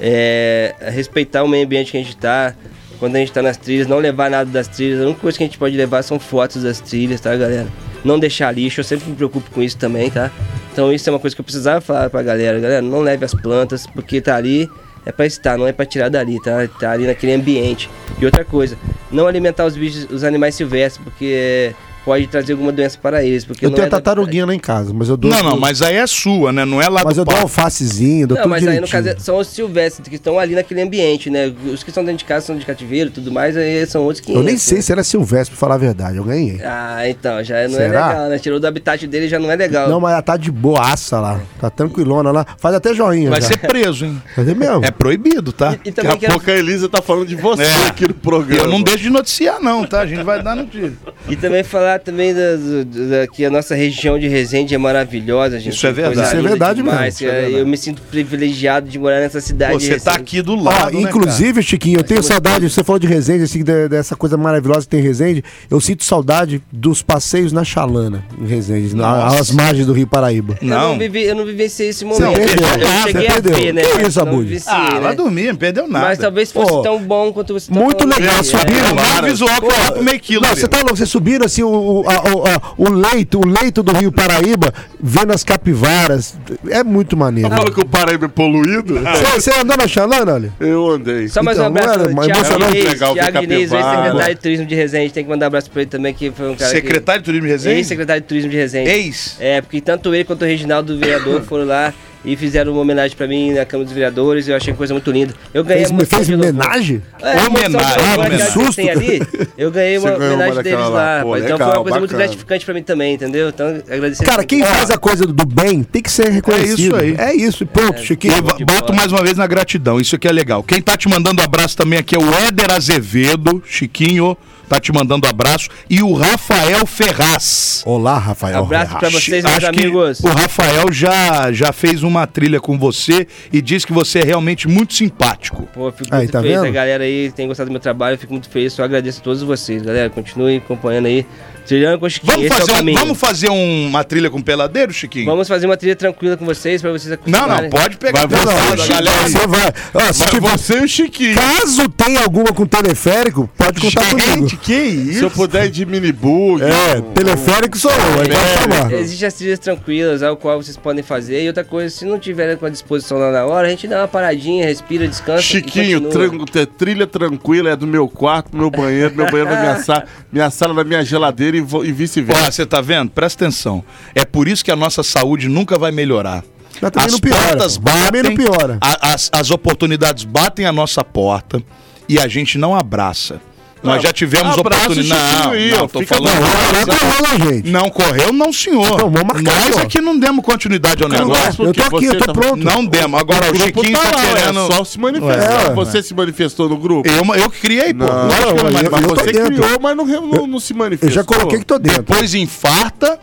[0.00, 2.54] É, respeitar o meio ambiente que a gente tá.
[2.98, 5.00] Quando a gente tá nas trilhas, não levar nada das trilhas.
[5.00, 7.68] A única coisa que a gente pode levar são fotos das trilhas, tá, galera?
[8.04, 10.30] Não deixar lixo, eu sempre me preocupo com isso também, tá?
[10.72, 12.58] Então isso é uma coisa que eu precisava falar pra galera.
[12.58, 14.68] Galera, não leve as plantas, porque tá ali
[15.04, 16.66] é pra estar, não é pra tirar dali, tá?
[16.78, 17.90] Tá ali naquele ambiente.
[18.20, 18.76] E outra coisa,
[19.10, 21.74] não alimentar os bichos, os animais silvestres, porque
[22.04, 23.44] pode trazer alguma doença para eles.
[23.44, 25.30] Porque Eu não tenho é a da- tartaruguinha lá em casa, mas eu dou.
[25.30, 26.64] Não, não, mas aí é sua, né?
[26.64, 27.42] Não é lá Mas do eu dou papo.
[27.46, 29.04] alfacezinho, dou Não, tudo mas aí no direitinho.
[29.04, 31.52] caso é- são os silvestres que estão ali naquele ambiente, né?
[31.72, 34.20] Os que estão dentro de casa são de cativeiro e tudo mais, aí são outros
[34.24, 34.82] que Eu nem sei né?
[34.82, 36.16] se era silvestre, pra falar a verdade.
[36.16, 36.60] Eu ganhei.
[36.64, 37.84] Ah, então, já não Será?
[37.84, 38.38] é legal, né?
[38.38, 39.88] Tirou do habitat dele já não é legal.
[39.88, 41.40] Não, mas ela tá de boaça lá.
[41.60, 42.46] Tá tranquilona lá.
[42.58, 43.30] Faz até joinha.
[43.30, 43.48] Vai já.
[43.48, 44.20] ser preso, hein?
[44.36, 44.84] Mas é mesmo.
[44.84, 45.72] É proibido, tá?
[45.72, 47.86] E Daqui também a quero, pouco a Elisa tá falando de você É.
[47.86, 48.64] aqui no programa.
[48.64, 50.00] Eu não deixo de noticiar, não, tá?
[50.00, 50.92] A gente vai dar notícia.
[51.28, 55.74] e também falar também da, da- que a nossa região de Resende é maravilhosa, gente.
[55.74, 56.26] Isso é verdade.
[56.28, 57.40] Isso é verdade mesmo, demais, isso é cara.
[57.42, 57.60] verdade.
[57.60, 59.72] Eu me sinto privilegiado de morar nessa cidade.
[59.74, 60.16] Pô, você tá Resende.
[60.22, 63.88] aqui do lado, né, inclusive, Chiquinho, eu tenho saudade, você falou de Resende, assim, de-
[63.88, 65.44] dessa coisa maravilhosa que tem em Resende.
[65.70, 70.56] Eu sinto saudade dos passeios na Chalana, em Resende, na, às margens do Rio Paraíba.
[70.60, 70.90] Eu Não.
[70.92, 72.36] não, vivi, eu não vivenciei esse Você momento.
[72.36, 73.54] perdeu, eu você cheguei a perdeu.
[73.54, 73.82] ver, né?
[73.82, 74.62] Que isso, não Abud?
[74.66, 75.00] Ah, né?
[75.00, 76.06] vai dormir, não perdeu nada.
[76.06, 78.92] Mas talvez fosse Pô, tão bom quanto você tá muito legal, subiram é.
[79.12, 80.42] Mesmo visual que eu lá pro meio quilo.
[80.42, 83.46] Não, você tá louco, vocês subiram assim o, o, a- o, a- o leito, o
[83.46, 86.36] leito do Rio Paraíba, vendo as capivaras.
[86.68, 87.48] É muito maneiro.
[87.50, 88.94] Tá falando que o Paraíba é poluído?
[89.34, 90.52] Você, andou na Chalana, olha?
[90.60, 91.28] Eu andei.
[91.28, 93.60] Só mais um Então, não abraço era pro mais Thiago Legal ver Thiago capivara.
[93.60, 95.12] ex-secretário de turismo de Resende.
[95.12, 97.46] Tem que mandar um abraço pra ele também, que foi um cara Secretário de Turismo
[97.46, 97.52] de que...
[97.58, 97.76] Resende?
[97.78, 98.90] Ex-secretário de turismo de Resende.
[98.90, 99.36] Ex.
[99.40, 101.92] É, porque tanto ele quanto o Reginaldo, o vereador, foram lá
[102.24, 104.48] e fizeram uma homenagem pra mim na Câmara dos Vereadores.
[104.48, 105.34] Eu achei coisa muito linda.
[105.52, 107.02] Eu ganhei Fez, a moção fez homenagem?
[107.20, 108.46] É, Homenagem, homenagem.
[108.46, 108.74] que Susto.
[108.76, 109.22] tem ali,
[109.58, 111.20] eu ganhei uma ganhou uma homenagem deles lá.
[111.22, 111.44] Pô, rapaz.
[111.44, 112.24] então foi legal, uma coisa muito bacana.
[112.28, 113.48] gratificante pra mim também, entendeu?
[113.48, 114.24] Então, agradecer.
[114.24, 116.96] Cara, quem faz a coisa do bem tem que ser reconhecido.
[116.96, 117.14] aí.
[117.18, 118.36] É isso, e ponto, Chiquinho.
[118.38, 120.62] E va- de bato mais uma vez na gratidão, isso aqui é legal.
[120.62, 124.36] Quem tá te mandando abraço também aqui é o Éder Azevedo, Chiquinho,
[124.72, 127.82] tá te mandando abraço, e o Rafael Ferraz.
[127.84, 128.60] Olá, Rafael.
[128.64, 130.20] Abraço pra vocês, meus Acho que amigos.
[130.20, 134.66] o Rafael já, já fez uma trilha com você e diz que você é realmente
[134.66, 135.68] muito simpático.
[135.74, 136.56] Pô, eu fico Aí, muito tá feliz.
[136.56, 136.68] vendo?
[136.68, 138.72] A galera aí tem gostado do meu trabalho, eu fico muito feliz.
[138.72, 140.08] Só agradeço a todos vocês, galera.
[140.08, 141.26] Continuem acompanhando aí.
[141.66, 142.32] Trilhando com o Chiquinho.
[142.32, 142.98] Vamos é fazer, um- caminho.
[142.98, 145.26] vamos fazer um- uma trilha com peladeiro, Chiquinho?
[145.26, 147.62] Vamos fazer uma trilha tranquila com vocês, pra vocês Não, acostumarem.
[147.62, 149.28] não, pode pegar Vai pesado, a galera.
[149.28, 149.72] Você vai.
[149.94, 151.36] Ó, se você e o Chiquinho.
[151.36, 154.48] caso tenha alguma com teleférico, pode contar comigo.
[154.62, 155.18] Que isso?
[155.18, 156.62] Se eu puder ir de minibug.
[156.62, 158.92] É, teleférico sou eu, aí pode chamar.
[158.92, 161.42] Existem as trilhas tranquilas, ao qual vocês podem fazer.
[161.42, 163.98] E outra coisa, se não tiverem com a disposição lá na hora, a gente dá
[164.02, 165.42] uma paradinha, respira, descansa.
[165.42, 170.04] Chiquinho, tran- trilha tranquila é do meu quarto, meu banheiro, meu banheiro da minha sala,
[170.32, 172.52] minha sala da minha geladeira e, e vice-versa.
[172.52, 173.10] você tá vendo?
[173.10, 173.82] Presta atenção.
[174.14, 176.44] É por isso que a nossa saúde nunca vai melhorar.
[176.80, 178.78] Mas também As não piora, portas batem, não piora.
[178.80, 181.60] a- as, as oportunidades batem a nossa porta
[182.08, 183.40] e a gente não abraça.
[183.82, 185.70] Nós já tivemos abraça o oportunidade.
[185.70, 186.40] Não, não, tô fica falando.
[186.40, 188.84] Não, não, não, correu, não, senhor.
[188.86, 191.64] Então, vamos marcar, Nós aqui não demos continuidade ao negócio.
[191.64, 192.56] Eu tô aqui, eu tô pronto.
[192.58, 193.20] Não demos.
[193.20, 194.60] Agora o grupo Chiquinho tá, lá, querendo.
[194.60, 195.70] É só se manifestar.
[195.70, 197.08] É, você se manifestou no grupo?
[197.08, 198.04] Eu, eu que criei, pô.
[198.04, 200.74] Não, Lógico que eu eu- eu- mas tô você criou, mas não, não, não se
[200.74, 201.08] manifestou.
[201.08, 202.02] Eu já coloquei que tô dentro.
[202.02, 203.18] Depois infarta,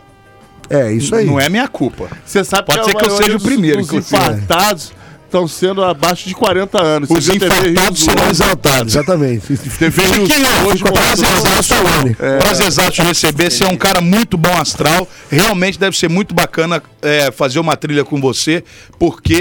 [0.68, 1.24] É, isso aí.
[1.24, 2.08] não é minha culpa.
[2.24, 4.14] Você sabe Pode que ser a que eu seja o primeiro, Os inclusive.
[4.16, 4.92] infartados
[5.30, 7.08] estão sendo abaixo de 40 anos.
[7.08, 8.10] Os a infartados Sul?
[8.12, 8.94] serão exaltados.
[8.94, 9.56] Exatamente.
[9.56, 11.74] TV Rio Chiquinho, Sul hoje ficou mostrou- prazerzaço,
[12.18, 12.38] É.
[12.38, 13.50] prazerzaço de receber.
[13.50, 15.06] Você é um cara muito bom astral.
[15.30, 18.64] Realmente deve ser muito bacana é, fazer uma trilha com você,
[18.98, 19.38] porque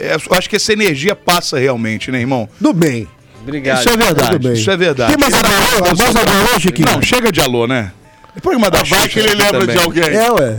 [0.00, 2.48] é, eu acho que essa energia passa realmente, né, irmão?
[2.58, 3.06] Do bem.
[3.42, 3.80] Obrigado.
[3.80, 4.38] Isso é verdade.
[4.38, 4.52] bem.
[4.54, 5.14] Isso é verdade.
[5.16, 5.96] Tem mais alô?
[5.96, 6.88] Mais alô, Chiquinho?
[6.90, 7.92] Não, chega de alô, né?
[8.36, 9.76] O programa da que ele lembra também.
[9.76, 10.02] de alguém.
[10.04, 10.56] É, ué.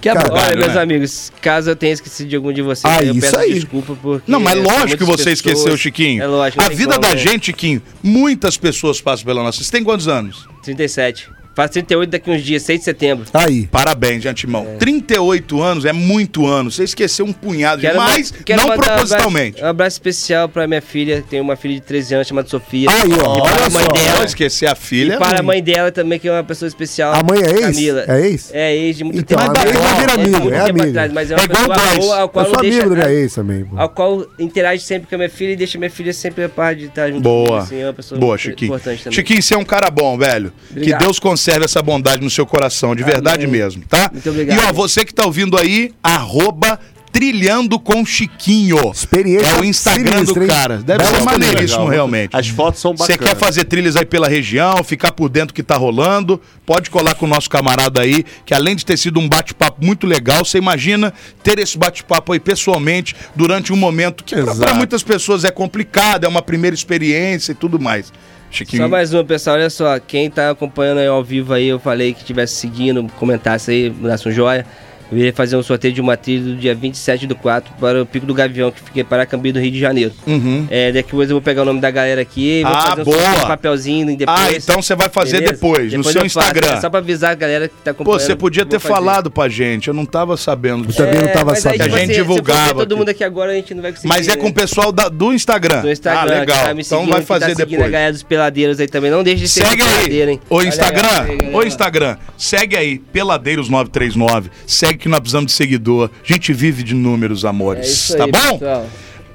[0.00, 0.80] Cara, Olha, meus né?
[0.82, 3.54] amigos, caso eu tenha esquecido de algum de vocês, Ah, eu isso peço aí.
[3.54, 4.30] desculpa porque.
[4.30, 5.32] Não, mas lógico que você pessoas.
[5.38, 6.22] esqueceu, Chiquinho.
[6.22, 6.62] É lógico.
[6.62, 9.62] A vida da gente, Chiquinho, muitas pessoas passam pela nossa.
[9.62, 10.48] Você tem quantos anos?
[10.62, 11.28] 37.
[11.54, 13.26] Faz 38 daqui uns dias, 6 de setembro.
[13.34, 13.66] Aí.
[13.66, 14.66] Parabéns, de antemão.
[14.78, 16.70] 38 anos é muito ano.
[16.70, 19.48] Você esqueceu um punhado de mais, ma- quero não mandar um propositalmente.
[19.56, 21.24] abraço, um abraço especial pra minha filha.
[21.28, 22.88] Tem uma filha de 13 anos chamada Sofia.
[22.90, 23.36] Aí, ó.
[23.38, 23.92] E para Olha a mãe só.
[23.92, 24.18] dela.
[24.18, 25.14] Não esquecer a filha.
[25.14, 27.12] E para a mãe dela também, que é uma pessoa especial.
[27.14, 27.60] A mãe é ex?
[27.60, 28.04] Camila.
[28.06, 28.50] É ex?
[28.54, 29.58] É ex de muito Então, tempo.
[29.58, 30.88] a ex vai vir de amigo, é tempo amigo.
[30.90, 33.20] atrás, mas é É uma igual pessoa ao qual Eu sou deixa- amigo da minha
[33.20, 33.64] ex também.
[33.64, 33.78] pô.
[33.78, 36.74] ao qual interage sempre com a minha filha e deixa minha filha sempre a par
[36.74, 37.46] de estar junto Boa.
[37.46, 38.68] comigo, assim, é uma pessoa Boa, Chiquinho.
[38.68, 39.14] importante também.
[39.16, 40.52] Chiquinho, você é um cara bom, velho.
[40.72, 43.60] Que Deus conserve essa bondade no seu coração, de verdade Amém.
[43.60, 44.10] mesmo, tá?
[44.12, 44.58] Muito obrigado.
[44.58, 46.78] E ó, você que tá ouvindo aí, arroba
[47.12, 48.90] Trilhando com Chiquinho.
[48.92, 50.76] Experiência É o Instagram sinistra, do cara.
[50.78, 51.88] Deve Bela ser maneiríssimo, Legal.
[51.88, 52.36] realmente.
[52.36, 53.34] As fotos são Você bacanas.
[53.34, 57.14] quer fazer trilhas aí pela região, ficar por dentro do que tá rolando, pode colar
[57.14, 60.58] com o nosso camarada aí, que além de ter sido um bate-papo muito legal, você
[60.58, 64.74] imagina ter esse bate-papo aí pessoalmente durante um momento que Exato.
[64.76, 68.12] muitas pessoas é complicado, é uma primeira experiência e tudo mais.
[68.52, 68.82] Chiquinho.
[68.82, 69.56] Só mais uma, pessoal.
[69.56, 73.70] Olha só, quem tá acompanhando aí ao vivo aí, eu falei que estivesse seguindo, comentasse
[73.70, 74.66] aí, mandasse um joia.
[75.12, 78.06] Eu ia fazer um sorteio de uma trilha do dia 27 do 4 para o
[78.06, 80.12] Pico do Gavião, que fica em Paracambi, do Rio de Janeiro.
[80.26, 80.66] Uhum.
[80.70, 83.18] É, depois eu vou pegar o nome da galera aqui, vou Ah, fazer um boa.
[83.44, 84.38] um papelzinho depois.
[84.40, 85.52] Ah, então você vai fazer Beleza?
[85.54, 86.76] depois, no seu eu faço, Instagram.
[86.76, 88.20] é só pra avisar a galera que tá Pô, acompanhando.
[88.20, 90.98] você podia ter falado pra gente, eu não tava sabendo disso.
[90.98, 91.82] também não tava mas aí, sabendo.
[91.84, 94.08] tipo A gente assim, divulgava todo mundo aqui agora, a gente não vai conseguir.
[94.08, 95.82] Mas é com o pessoal da- do Instagram.
[95.82, 96.64] no Instagram, Ah, legal.
[96.66, 97.88] tá então vai tá fazer seguindo depois.
[97.88, 99.10] a galera dos peladeiros aí também.
[99.10, 100.68] Não deixe de seguir Segue o peladeiro, aí, hein?
[100.68, 101.56] Instagram, aí, galera.
[101.56, 106.94] o Instagram, segue aí, Peladeiros939, segue que nós precisamos de seguidor, a gente vive de
[106.94, 108.58] números, É amores, isso tá aí, bom?
[108.58, 108.86] pessoal.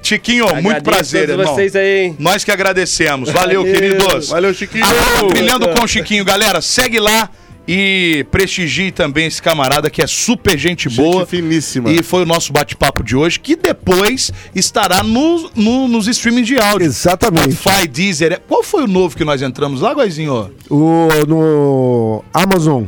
[0.02, 1.56] Chiquinho, muito Agradeço prazer, todos irmão.
[1.56, 2.16] vocês aí, hein?
[2.20, 3.74] Nós que agradecemos, valeu, Valeu.
[3.74, 4.30] queridos.
[4.30, 4.86] Valeu, Chiquinho.
[4.86, 7.28] Agora, Brilhando com o Chiquinho, galera, segue lá
[7.68, 11.26] e prestigie também esse camarada que é super gente boa.
[11.26, 11.92] finíssima.
[11.92, 16.60] E foi o nosso bate-papo de hoje, que depois estará no, no- nos streamings de
[16.60, 16.86] áudio.
[16.86, 17.54] Exatamente.
[17.56, 18.40] Spotify, Deezer.
[18.48, 20.52] Qual foi o novo que nós entramos lá, Guazinho?
[20.70, 22.84] O, no Amazon.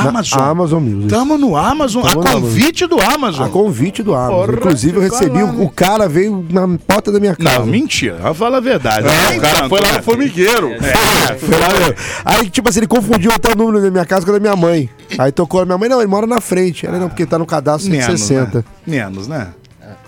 [0.00, 0.38] Amazon.
[0.40, 1.08] Na Amazon Music.
[1.08, 3.46] Tamo no Amazon, Tamo a no convite do Amazon.
[3.46, 4.40] A convite do Amazon.
[4.46, 7.58] Porra, Inclusive, eu recebi, o, o cara veio na porta da minha casa.
[7.60, 8.34] Não, mentira.
[8.34, 9.06] Fala a verdade.
[9.06, 10.70] É, o cara foi lá no formigueiro.
[11.38, 11.94] Foi lá, meu.
[12.24, 14.54] Aí, tipo assim, ele confundiu até o número da minha casa com o da minha
[14.56, 14.88] mãe.
[15.18, 16.86] Aí tocou a minha mãe, não, ele mora na frente.
[16.86, 18.58] Ela não, porque tá no cadastro Menos, 160.
[18.58, 18.64] né?
[18.86, 19.48] Menos, né?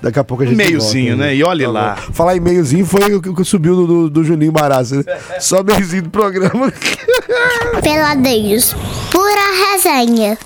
[0.03, 0.57] Daqui a pouco a gente.
[0.57, 1.35] Meiozinho, volta, né?
[1.35, 1.97] E olhe lá.
[2.13, 4.97] Falar em meiozinho foi o que subiu do, do, do Juninho Barassa.
[4.97, 5.05] Né?
[5.41, 6.73] Só meiozinho do programa.
[7.83, 8.75] Peladeiros.
[9.11, 10.39] Pura resenha.